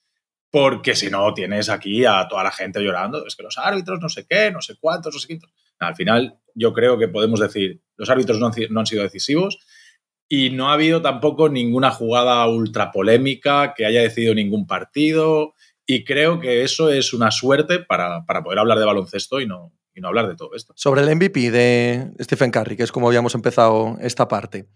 [0.52, 4.08] porque si no tienes aquí a toda la gente llorando, es que los árbitros no
[4.08, 5.52] sé qué, no sé cuántos, no sé quintos.
[5.80, 9.58] Al final yo creo que podemos decir, los árbitros no han, sido decisivos
[10.30, 15.56] y no ha habido tampoco ninguna jugada ultra polémica que haya decidido ningún partido
[15.88, 19.74] y creo que eso es una suerte para, para poder hablar de baloncesto y no,
[19.94, 20.74] y no hablar de todo esto.
[20.76, 24.68] Sobre el MVP de Stephen Curry, que es como habíamos empezado esta parte,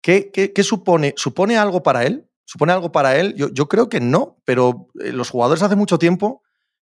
[0.00, 1.14] ¿qué, qué, supone?
[1.16, 2.28] ¿Supone algo para él?
[2.44, 3.34] ¿Supone algo para él?
[3.36, 6.42] Yo, yo, creo que no, pero eh, los jugadores hace mucho tiempo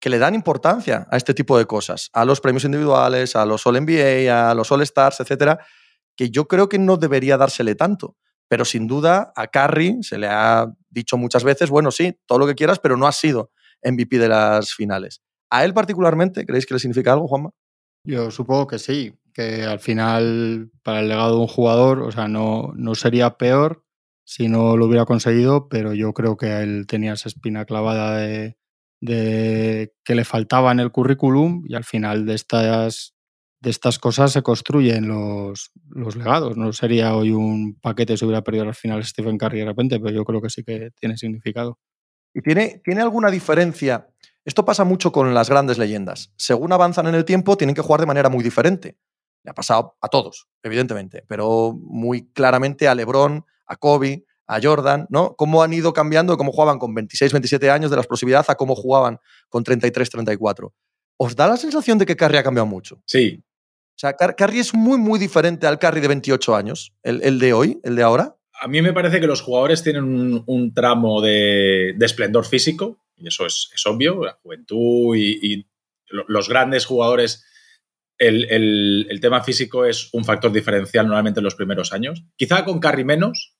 [0.00, 3.64] que le dan importancia a este tipo de cosas, a los premios individuales, a los
[3.66, 5.64] All NBA, a los All Stars, etcétera,
[6.16, 8.16] que yo creo que no debería dársele tanto.
[8.48, 12.46] Pero sin duda a Curry se le ha dicho muchas veces, bueno, sí, todo lo
[12.46, 13.52] que quieras, pero no ha sido
[13.84, 15.22] MVP de las finales.
[15.52, 17.50] ¿A él particularmente creéis que le significa algo, Juanma?
[18.06, 19.14] Yo supongo que sí.
[19.34, 23.84] que al final para el legado de un jugador, o sea, no, no sería peor
[24.24, 28.56] si no lo hubiera conseguido, pero yo creo que él tenía esa espina clavada de,
[29.02, 33.14] de que le faltaba en el currículum y al final de estas,
[33.60, 36.56] de estas cosas se construyen los, los legados.
[36.56, 40.14] No sería hoy un paquete si hubiera perdido al final Stephen Curry de repente, pero
[40.14, 41.78] yo creo que sí que tiene significado.
[42.32, 44.08] ¿Y tiene, tiene alguna diferencia?
[44.44, 46.32] Esto pasa mucho con las grandes leyendas.
[46.36, 48.96] Según avanzan en el tiempo, tienen que jugar de manera muy diferente.
[49.44, 55.06] Le ha pasado a todos, evidentemente, pero muy claramente a LeBron, a Kobe, a Jordan,
[55.08, 55.34] ¿no?
[55.36, 58.74] Cómo han ido cambiando, cómo jugaban con 26, 27 años de la explosividad a cómo
[58.74, 59.18] jugaban
[59.48, 60.72] con 33, 34.
[61.16, 63.00] ¿Os da la sensación de que Curry ha cambiado mucho?
[63.06, 63.42] Sí.
[63.94, 67.78] O sea, Curry es muy, muy diferente al Curry de 28 años, el, de hoy,
[67.84, 68.36] el de ahora.
[68.60, 73.46] A mí me parece que los jugadores tienen un, tramo de, esplendor físico, y eso
[73.46, 75.66] es, obvio, la juventud y,
[76.28, 77.42] los grandes jugadores
[78.18, 82.22] el, tema físico es un factor diferencial normalmente en los primeros años.
[82.36, 83.56] Quizá con Carry menos,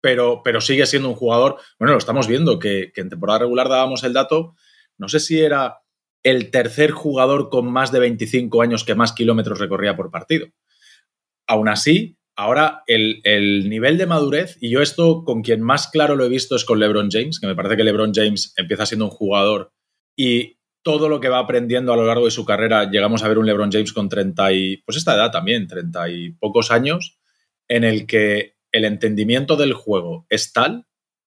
[0.00, 1.58] pero, pero sigue siendo un jugador.
[1.78, 4.54] Bueno, lo estamos viendo, que, en temporada regular dábamos el dato.
[4.96, 5.82] No sé si era
[6.22, 10.48] el tercer jugador con más de 25 años que más kilómetros recorría por partido.
[11.46, 16.16] Aún así, ahora el, el, nivel de madurez, y yo esto con quien más claro
[16.16, 19.06] lo he visto es con LeBron James, que me parece que LeBron James empieza siendo
[19.06, 19.72] un jugador
[20.16, 23.38] y todo lo que va aprendiendo a lo largo de su carrera, llegamos a ver
[23.38, 27.18] un LeBron James con 30 y, pues esta edad también, 30 y pocos años,
[27.68, 30.86] en el que el entendimiento del juego es tal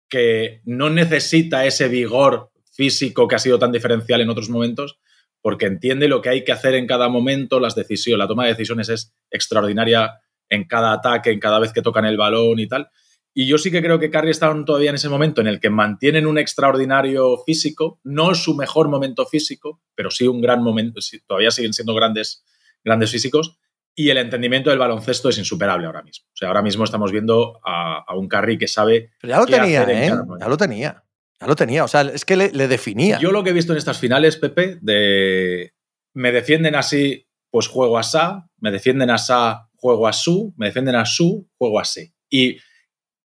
[0.10, 5.00] que no necesita ese vigor físico que ha sido tan diferencial en otros momentos,
[5.42, 8.52] porque entiende lo que hay que hacer en cada momento, las decisiones, la toma de
[8.52, 12.90] decisiones es extraordinaria en cada ataque, en cada vez que tocan el balón y tal.
[13.38, 15.70] Y yo sí que creo que Curry está todavía en ese momento en el que
[15.70, 21.52] mantienen un extraordinario físico, no su mejor momento físico, pero sí un gran momento, todavía
[21.52, 22.46] siguen siendo grandes,
[22.82, 23.58] grandes físicos,
[23.94, 26.28] y el entendimiento del baloncesto es insuperable ahora mismo.
[26.28, 29.12] O sea, ahora mismo estamos viendo a, un Curry que sabe...
[29.20, 30.12] Pero ya lo tenía, ¿eh?
[30.40, 31.04] Ya lo tenía.
[31.40, 31.84] Ya lo tenía.
[31.84, 33.20] O sea, es que le, le, definía.
[33.20, 35.74] Yo lo que he visto en estas finales, Pepe, de
[36.14, 40.66] me defienden así, pues juego a Sa, me defienden a Sa, juego a Su, me
[40.68, 42.12] defienden a Su, juego a Si.
[42.28, 42.58] Y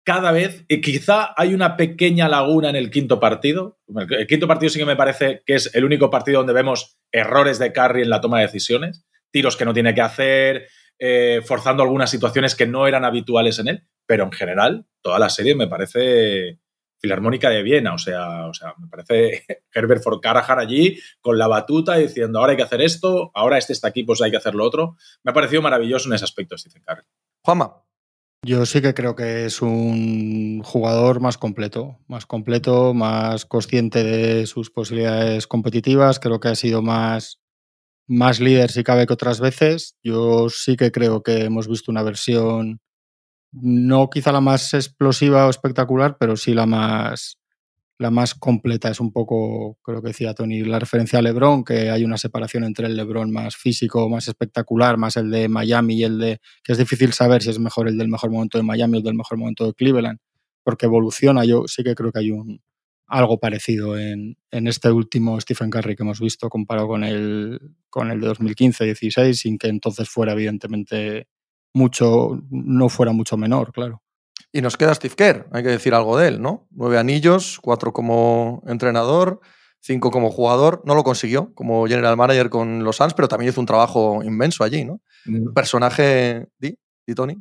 [0.05, 3.79] cada vez, y quizá hay una pequeña laguna en el quinto partido.
[4.11, 7.59] El quinto partido sí que me parece que es el único partido donde vemos errores
[7.59, 11.83] de Curry en la toma de decisiones, tiros que no tiene que hacer, eh, forzando
[11.83, 15.69] algunas situaciones que no eran habituales en él, pero en general, toda la serie me
[15.69, 16.61] parece
[16.99, 21.97] filarmónica de Viena, o sea, o sea me parece Herbert Forcarajar allí con la batuta
[21.97, 24.65] diciendo ahora hay que hacer esto, ahora este está aquí, pues hay que hacer lo
[24.65, 24.97] otro.
[25.23, 27.03] Me ha parecido maravilloso en ese aspecto Stephen Curry.
[27.43, 27.83] Juanma.
[28.43, 34.47] Yo sí que creo que es un jugador más completo, más completo, más consciente de
[34.47, 36.21] sus posibilidades competitivas.
[36.21, 37.41] Creo que ha sido más,
[38.07, 39.97] más líder si cabe que otras veces.
[40.01, 42.81] Yo sí que creo que hemos visto una versión,
[43.61, 47.39] no quizá la más explosiva o espectacular, pero sí la más,
[47.99, 51.91] la más completa es un poco, creo que decía Tony, la referencia a LeBron, que
[51.91, 56.05] hay una separación entre el LeBron más físico, más espectacular, más el de Miami y
[56.05, 58.97] el de, que es difícil saber si es mejor el del mejor momento de Miami
[58.97, 60.19] o el del mejor momento de Cleveland,
[60.63, 61.45] porque evoluciona.
[61.45, 62.61] Yo sí que creo que hay un
[63.09, 68.11] algo parecido en, en este último Stephen Curry que hemos visto comparado con el, con
[68.11, 71.29] el de 2015-16, sin que entonces fuera evidentemente
[71.77, 74.03] mucho, no fuera mucho menor, claro.
[74.51, 76.67] Y nos queda Steve Kerr, hay que decir algo de él, ¿no?
[76.71, 79.41] Nueve anillos, cuatro como entrenador,
[79.81, 80.83] cinco como jugador.
[80.87, 84.65] No lo consiguió como general manager con los Suns, pero también hizo un trabajo inmenso
[84.65, 85.03] allí, ¿no?
[85.27, 85.55] Un mm.
[85.55, 86.79] personaje, ¿di?
[87.07, 87.37] ¿Di Tony?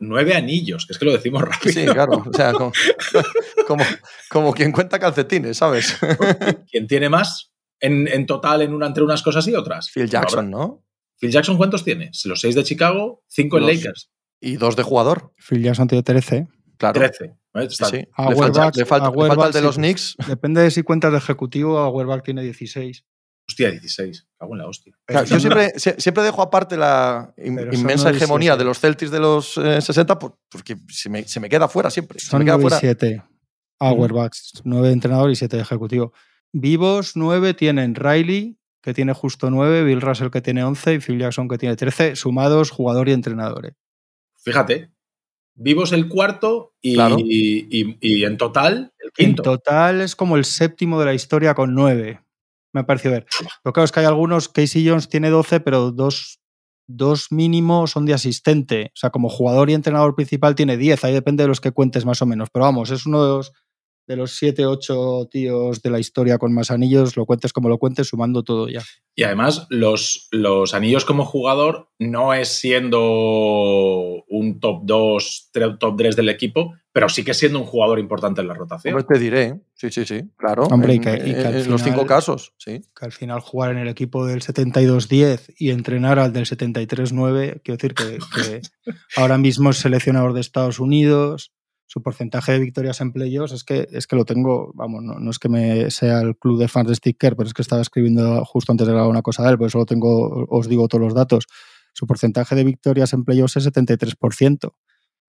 [0.00, 1.74] nueve anillos, que es que lo decimos rápido.
[1.74, 2.24] Sí, claro.
[2.26, 2.72] O sea, como,
[4.30, 5.94] como, quien cuenta calcetines, ¿sabes?
[6.70, 9.90] ¿Quién tiene más en, total en una, entre unas cosas y otras?
[9.92, 10.87] Phil Jackson, ¿no?
[11.18, 12.10] Phil Jackson, ¿cuántos tiene?
[12.24, 14.10] Los seis de Chicago, cinco en Lakers.
[14.40, 15.32] Y dos de jugador.
[15.36, 16.46] Phil Jackson tiene 13.
[16.76, 17.00] Claro.
[17.00, 17.34] 13.
[17.70, 17.96] Sí.
[17.96, 20.16] le, falta, le, falta, el de los Knicks.
[20.28, 23.04] Depende de si cuentas de ejecutivo, Auerbach tiene 16.
[23.48, 24.26] Hostia, 16.
[24.38, 24.92] Cago en la hostia.
[25.26, 30.16] yo siempre, siempre, dejo aparte la inmensa hegemonía de los Celtics de los 60 eh,
[30.50, 32.20] porque se me, se me, queda fuera siempre.
[32.20, 33.22] Son se me queda 9 y 7.
[33.80, 36.12] Auerbach, 9 de entrenador y 7 de ejecutivo.
[36.52, 38.57] Vivos 9 tienen Riley,
[38.88, 42.16] que tiene justo 9, Bill Russell que tiene 11 y Phil Jackson que tiene 13,
[42.16, 43.74] sumados jugador y entrenador.
[44.38, 44.92] Fíjate,
[45.54, 46.96] vivos el cuarto y,
[48.00, 49.42] y, en total el quinto.
[49.42, 52.22] En total es como el séptimo de la historia con nueve.
[52.72, 53.26] Me ha parecido ver.
[53.62, 56.40] Lo claro es que hay algunos, Casey Jones tiene 12, pero dos,
[56.86, 58.92] dos mínimos son de asistente.
[58.94, 61.04] O sea, como jugador y entrenador principal tiene 10.
[61.04, 62.48] Ahí depende de los que cuentes más o menos.
[62.50, 63.52] Pero vamos, es uno de los,
[64.08, 67.76] de los 7, 8 tíos de la historia con más anillos, lo cuentes como lo
[67.76, 68.82] cuentes, sumando todo ya.
[69.14, 76.16] Y además, los, los anillos como jugador no es siendo un top 2, top 3
[76.16, 78.94] del equipo, pero sí que siendo un jugador importante en la rotación.
[78.94, 80.62] Hombre, te diré, sí, sí, sí, claro.
[80.64, 82.80] Hombre, y que, los cinco casos, sí.
[82.98, 87.76] Que al final jugar en el equipo del 72-10 y entrenar al del 73-9, quiero
[87.76, 88.62] decir que, que
[89.16, 91.52] ahora mismo es seleccionador de Estados Unidos,
[91.88, 95.38] su porcentaje de victorias en playoffs es que, es que lo tengo, vamos, no, es
[95.38, 98.72] que me sea el club de fans de Sticker, pero es que estaba escribiendo justo
[98.72, 101.14] antes de grabar una cosa de él, por eso lo tengo, os digo todos los
[101.14, 101.46] datos.
[101.94, 104.74] Su porcentaje de victorias en playoffs es 73%.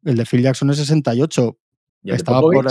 [0.03, 1.57] El de Phil Jackson es 68%.
[2.03, 2.67] Estaba por,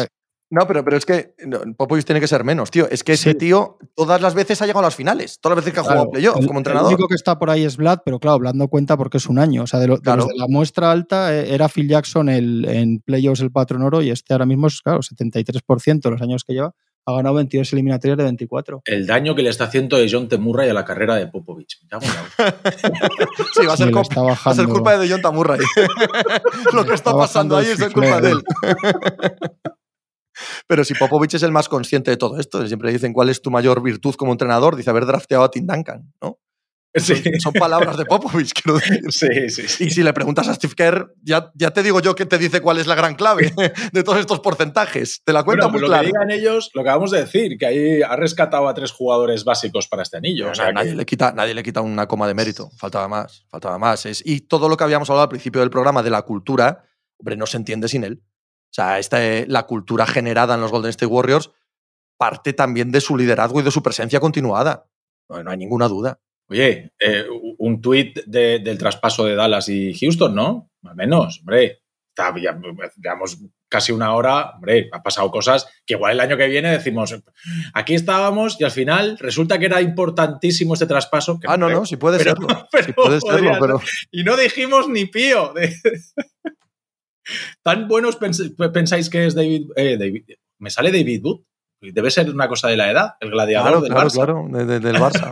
[0.50, 1.34] no, pero, pero es que
[1.76, 2.88] Popovich tiene que ser menos, tío.
[2.88, 5.74] Es que ese tío todas las veces ha llegado a las finales, todas las veces
[5.74, 6.90] que ha jugado playoff como entrenador.
[6.90, 9.26] El único que está por ahí es Vlad, pero claro, Vlad no cuenta porque es
[9.26, 9.64] un año.
[9.64, 13.82] O sea, de, la muestra alta eh, era Phil Jackson el, en playoffs el patrón
[13.82, 16.74] oro y este ahora mismo es, claro, 73% los años que lleva.
[17.04, 18.82] Ha ganado 22 eliminatorias de 24.
[18.84, 21.78] El daño que le está haciendo de John Temurray a la carrera de Popovich.
[23.54, 23.90] sí, va a ser,
[24.66, 25.60] culpa de John Temurray.
[26.74, 28.42] Lo que está, pasando ahí es culpa de él.
[30.66, 33.50] Pero si Popovich es el más consciente de todo esto, siempre dicen cuál es tu
[33.50, 36.38] mayor virtud como entrenador, dice haber drafteado a Tim Duncan, ¿no?
[36.94, 38.98] Son, palabras de Popovich, quiero decir.
[39.10, 42.24] Sí, sí, Y si le preguntas a Steve Kerr, ya, ya te digo yo que
[42.26, 43.52] te dice cuál es la gran clave
[43.92, 45.22] de todos estos porcentajes.
[45.24, 48.02] Te la cuenta muy lo que digan ellos, lo que vamos a decir, que ahí
[48.02, 50.50] ha rescatado a tres jugadores básicos para este anillo.
[50.72, 52.70] nadie, le quita, nadie le quita una coma de mérito.
[52.76, 54.06] Faltaba más, faltaba más.
[54.06, 56.84] Es, y todo lo que habíamos hablado al principio del programa de la cultura,
[57.18, 58.22] hombre, no se entiende sin él.
[58.70, 61.50] O sea, esta, eh, la cultura generada en los Golden State Warriors
[62.18, 64.86] parte también de su liderazgo y de su presencia continuada.
[65.28, 66.20] No, hay ninguna duda.
[66.48, 67.26] Oye, eh,
[67.58, 70.70] un tuit del traspaso de Dallas y Houston, ¿no?
[70.84, 71.82] Al menos, hombre.
[72.08, 72.58] Está, ya,
[72.96, 73.38] digamos,
[73.68, 77.14] casi una hora, hombre, ha pasado cosas que igual el año que viene decimos,
[77.74, 81.38] aquí estábamos y al final resulta que era importantísimo este traspaso.
[81.46, 82.48] ah, no, no, sí puede serlo.
[82.96, 83.80] puede serlo pero...
[84.10, 85.54] Y no dijimos ni pío.
[87.62, 90.24] ¿Tan buenos pensáis que es David, eh, David?
[90.58, 91.40] ¿Me sale David Wood?
[91.80, 94.14] Debe ser una cosa de la edad, el gladiador del Barça.
[94.14, 95.30] Claro, del Barça.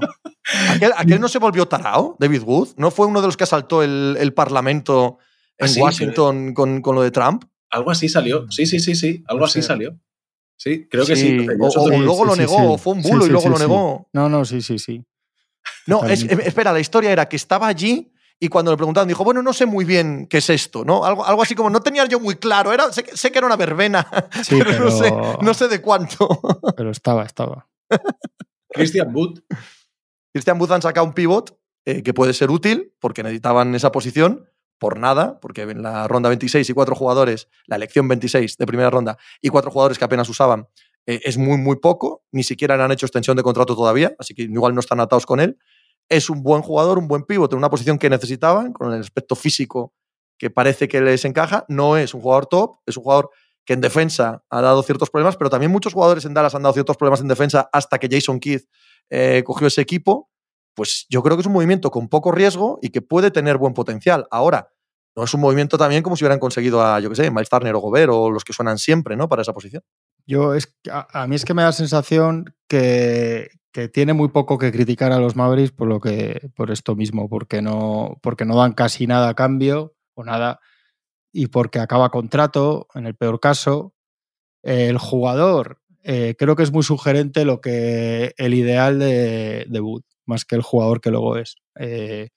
[0.97, 2.68] ¿Aquel, no se volvió tarao, David Wood?
[2.76, 5.18] ¿No fue uno de los que asaltó el, Parlamento
[5.59, 7.44] en ah, Washington con, lo de Trump?
[7.70, 8.49] Algo así salió.
[8.51, 9.24] Sí, sí, sí, sí.
[9.26, 9.99] Algo así salió.
[10.57, 11.47] Sí, creo que sí.
[11.59, 14.09] O, luego lo negó, o fue un bulo y luego lo negó.
[14.12, 15.05] No, no, sí, sí, sí.
[15.86, 19.53] No, espera, la historia era que estaba allí y cuando le preguntaban dijo, bueno, no
[19.53, 21.05] sé muy bien qué es esto, ¿no?
[21.05, 24.07] Algo, algo así como, no tenía yo muy claro, era, sé, que era una verbena,
[24.51, 26.28] pero, No, sé, no, sé, de cuánto.
[26.76, 27.68] Pero estaba, estaba.
[28.68, 29.41] Christian Wood.
[30.32, 34.51] Christian Wood han sacado un pivot eh, que puede ser útil porque necesitaban esa posición
[34.78, 38.91] por nada, porque en la ronda 26 y cuatro jugadores, la elección 26 de primera
[38.91, 40.68] ronda y cuatro jugadores que apenas usaban,
[41.07, 44.34] eh, es muy, muy poco, ni siquiera le han hecho extensión de contrato todavía, así
[44.34, 45.57] que igual no están atados con él
[46.09, 49.92] es un buen jugador, un buen pivote, una posición que necesitaban, con el aspecto físico
[50.38, 51.64] que parece que les encaja.
[51.68, 53.30] No es un jugador top, es un jugador
[53.64, 56.72] que en defensa ha dado ciertos problemas, pero también muchos jugadores en Dallas han dado
[56.72, 58.68] ciertos problemas en defensa hasta que Jason Keith
[59.11, 60.30] eh, cogió ese equipo.
[60.74, 63.74] Pues yo creo que es un movimiento con poco riesgo y que puede tener buen
[63.74, 64.26] potencial.
[64.30, 64.68] Ahora,
[65.17, 67.75] no es un movimiento también como si hubieran conseguido a, yo qué sé, Miles Turner
[67.75, 69.29] o Gobert o los que suenan siempre, ¿no?
[69.29, 69.83] Para esa posición.
[70.27, 74.59] Yo es a, mí es que me da la sensación que, que tiene muy poco
[74.59, 78.57] que criticar a los Mavericks por lo que por esto mismo, porque no, porque no
[78.57, 80.61] dan casi nada a cambio o nada
[81.33, 83.95] y porque acaba contrato, en el peor caso.
[84.62, 90.03] El jugador, eh, creo que es muy sugerente lo que el ideal de, de Wood,
[90.25, 91.57] más que el jugador que luego es.
[91.79, 92.31] Eh,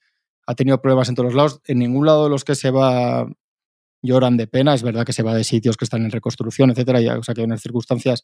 [0.50, 1.62] ha tenido problemas en todos los lados.
[1.68, 3.28] En ningún lado de los que se va
[4.02, 4.74] lloran de pena.
[4.74, 7.42] Es verdad que se va de sitios que están en reconstrucción, etcétera, o sea que
[7.42, 8.24] hay unas circunstancias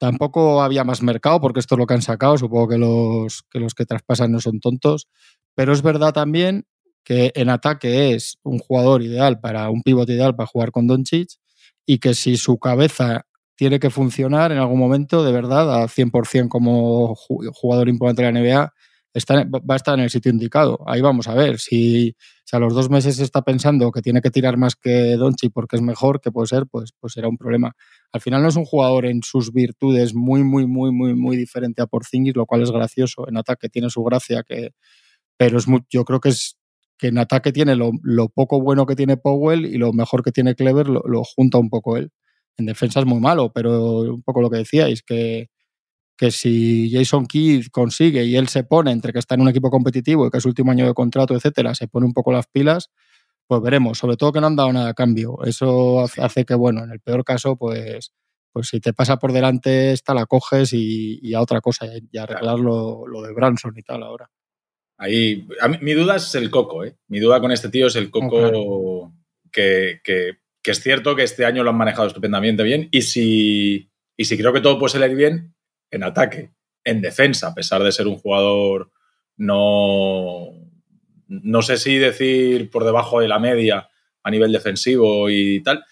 [0.00, 2.38] Tampoco había más mercado porque esto es lo que han sacado.
[2.38, 5.08] Supongo que los que, los que traspasan no son tontos.
[5.54, 6.64] Pero es verdad también
[7.04, 11.28] que en ataque es un jugador ideal para un pivote ideal para jugar con Doncic
[11.84, 13.26] y que si su cabeza
[13.56, 18.40] tiene que funcionar en algún momento de verdad a 100% como jugador importante de la
[18.40, 18.72] NBA,
[19.14, 20.78] va a estar en el sitio indicado.
[20.86, 21.58] Ahí vamos a ver.
[21.58, 22.14] Si,
[22.52, 25.82] a los dos meses está pensando que tiene que tirar más que Donchi porque es
[25.82, 27.74] mejor, que puede ser, pues, pues será un problema.
[28.12, 31.82] Al final no es un jugador en sus virtudes muy, muy, muy, muy, muy diferente
[31.82, 33.28] a Porzingis, lo cual es gracioso.
[33.28, 34.70] En ataque tiene su gracia, que,
[35.36, 36.56] pero es yo creo que es
[36.98, 37.92] que en ataque tiene lo,
[38.28, 41.70] poco bueno que tiene Powell y lo mejor que tiene Clever lo, lo junta un
[41.70, 42.10] poco él.
[42.58, 45.48] En defensa es muy malo, pero un poco lo que decíais, que,
[46.20, 49.70] que si Jason Kidd consigue y él se pone entre que está en un equipo
[49.70, 52.46] competitivo y que es su último año de contrato, etcétera, se pone un poco las
[52.46, 52.90] pilas,
[53.46, 53.96] pues veremos.
[53.96, 55.38] Sobre todo que no han dado nada a cambio.
[55.46, 58.12] Eso hace que, bueno, en el peor caso, pues
[58.52, 62.58] pues si te pasa por delante, esta la coges y, a otra cosa, y arreglar
[62.58, 64.30] lo, de Branson y tal ahora.
[64.98, 65.48] Ahí,
[65.80, 66.98] mi duda es el coco, ¿eh?
[67.08, 69.14] Mi duda con este tío es el coco
[69.50, 70.02] que,
[70.62, 74.52] es cierto que este año lo han manejado estupendamente bien y si, y si creo
[74.52, 75.54] que todo puede salir bien
[75.90, 76.52] en ataque,
[76.84, 78.90] en defensa, a pesar de ser un jugador
[79.40, 80.50] no,
[81.28, 83.88] no sé si decir por debajo de la media
[84.22, 85.84] a nivel defensivo y tal.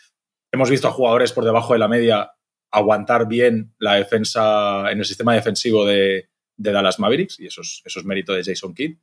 [0.53, 2.33] Hemos visto a jugadores por debajo de la media
[2.71, 6.29] aguantar bien la defensa en el sistema defensivo de,
[6.61, 8.99] Dallas Mavericks y eso es, eso es, mérito de Jason Kidd.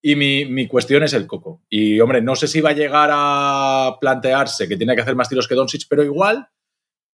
[0.00, 1.64] Y mi, mi, cuestión es el coco.
[1.68, 5.28] Y hombre, no sé si va a llegar a plantearse que tiene que hacer más
[5.28, 6.48] tiros que Doncic, pero igual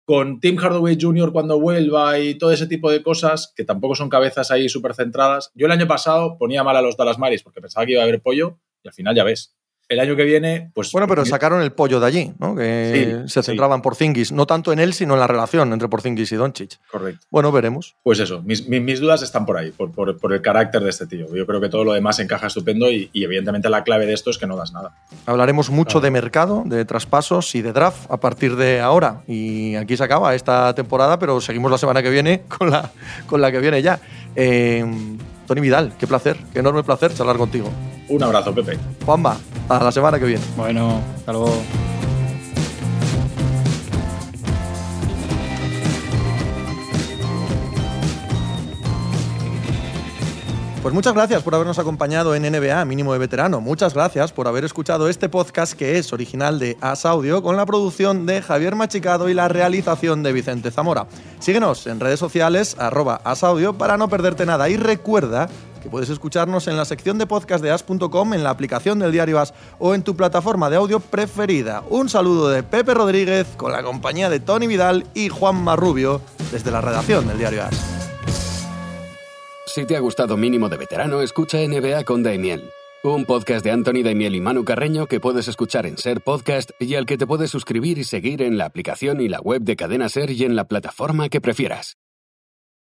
[0.06, 1.32] con Tim Hardaway Jr.
[1.32, 5.52] cuando vuelva y todo ese tipo de cosas, que tampoco son cabezas ahí súper centradas.
[5.56, 8.06] Yo el año pasado ponía mal a los Dallas Mavericks porque pensaba que iba a
[8.06, 9.56] haber pollo y al final ya ves
[9.92, 10.94] el año que viene, pues.
[10.94, 12.56] Bueno, pero sacaron el pollo de allí, ¿no?
[12.56, 16.32] Que se centraban por Porzingis, no tanto en él, sino en la relación entre Porzingis
[16.32, 16.80] y Doncic.
[16.90, 17.28] Correcto.
[17.30, 17.96] Bueno, veremos.
[18.02, 18.66] Pues eso, mis,
[19.02, 21.28] dudas están por ahí, por, el carácter de este tío.
[21.36, 24.38] Yo creo que todo lo demás encaja estupendo y, evidentemente la clave de esto es
[24.38, 24.96] que no das nada.
[25.26, 29.24] Hablaremos mucho de mercado, de traspasos y de draft a partir de ahora.
[29.28, 32.90] Y aquí se acaba esta temporada, pero seguimos la semana que viene con la,
[33.28, 34.00] con la que viene ya.
[34.38, 34.86] Eh,
[35.48, 37.70] Tony Vidal, qué placer, qué enorme placer charlar contigo.
[38.08, 38.78] Un abrazo, Pepe.
[39.06, 39.38] Juanma,
[39.70, 40.44] a la semana que viene.
[40.56, 41.54] Bueno, hasta luego.
[50.82, 53.62] Pues muchas gracias por habernos acompañado en NBA Mínimo de Veterano.
[53.62, 57.68] Muchas gracias por haber escuchado este podcast que es original de As Audio con la
[57.68, 61.06] producción de Javier Machicado y la realización de Vicente Zamora.
[61.38, 65.48] Síguenos en redes sociales arroba asaudio para no perderte nada y recuerda
[65.84, 69.40] que puedes escucharnos en la sección de podcast de as.com, en la aplicación del diario
[69.40, 71.84] As o en tu plataforma de audio preferida.
[71.92, 76.22] Un saludo de Pepe Rodríguez con la compañía de Tony Vidal y Juan Marrubio
[76.52, 78.11] desde la redacción del diario As.
[79.74, 82.70] Si te ha gustado Mínimo de Veterano, escucha NBA con Daimiel,
[83.04, 86.96] un podcast de Anthony Daimiel y Manu Carreño que puedes escuchar en Ser Podcast y
[86.96, 90.10] al que te puedes suscribir y seguir en la aplicación y la web de Cadena
[90.10, 91.96] Ser y en la plataforma que prefieras.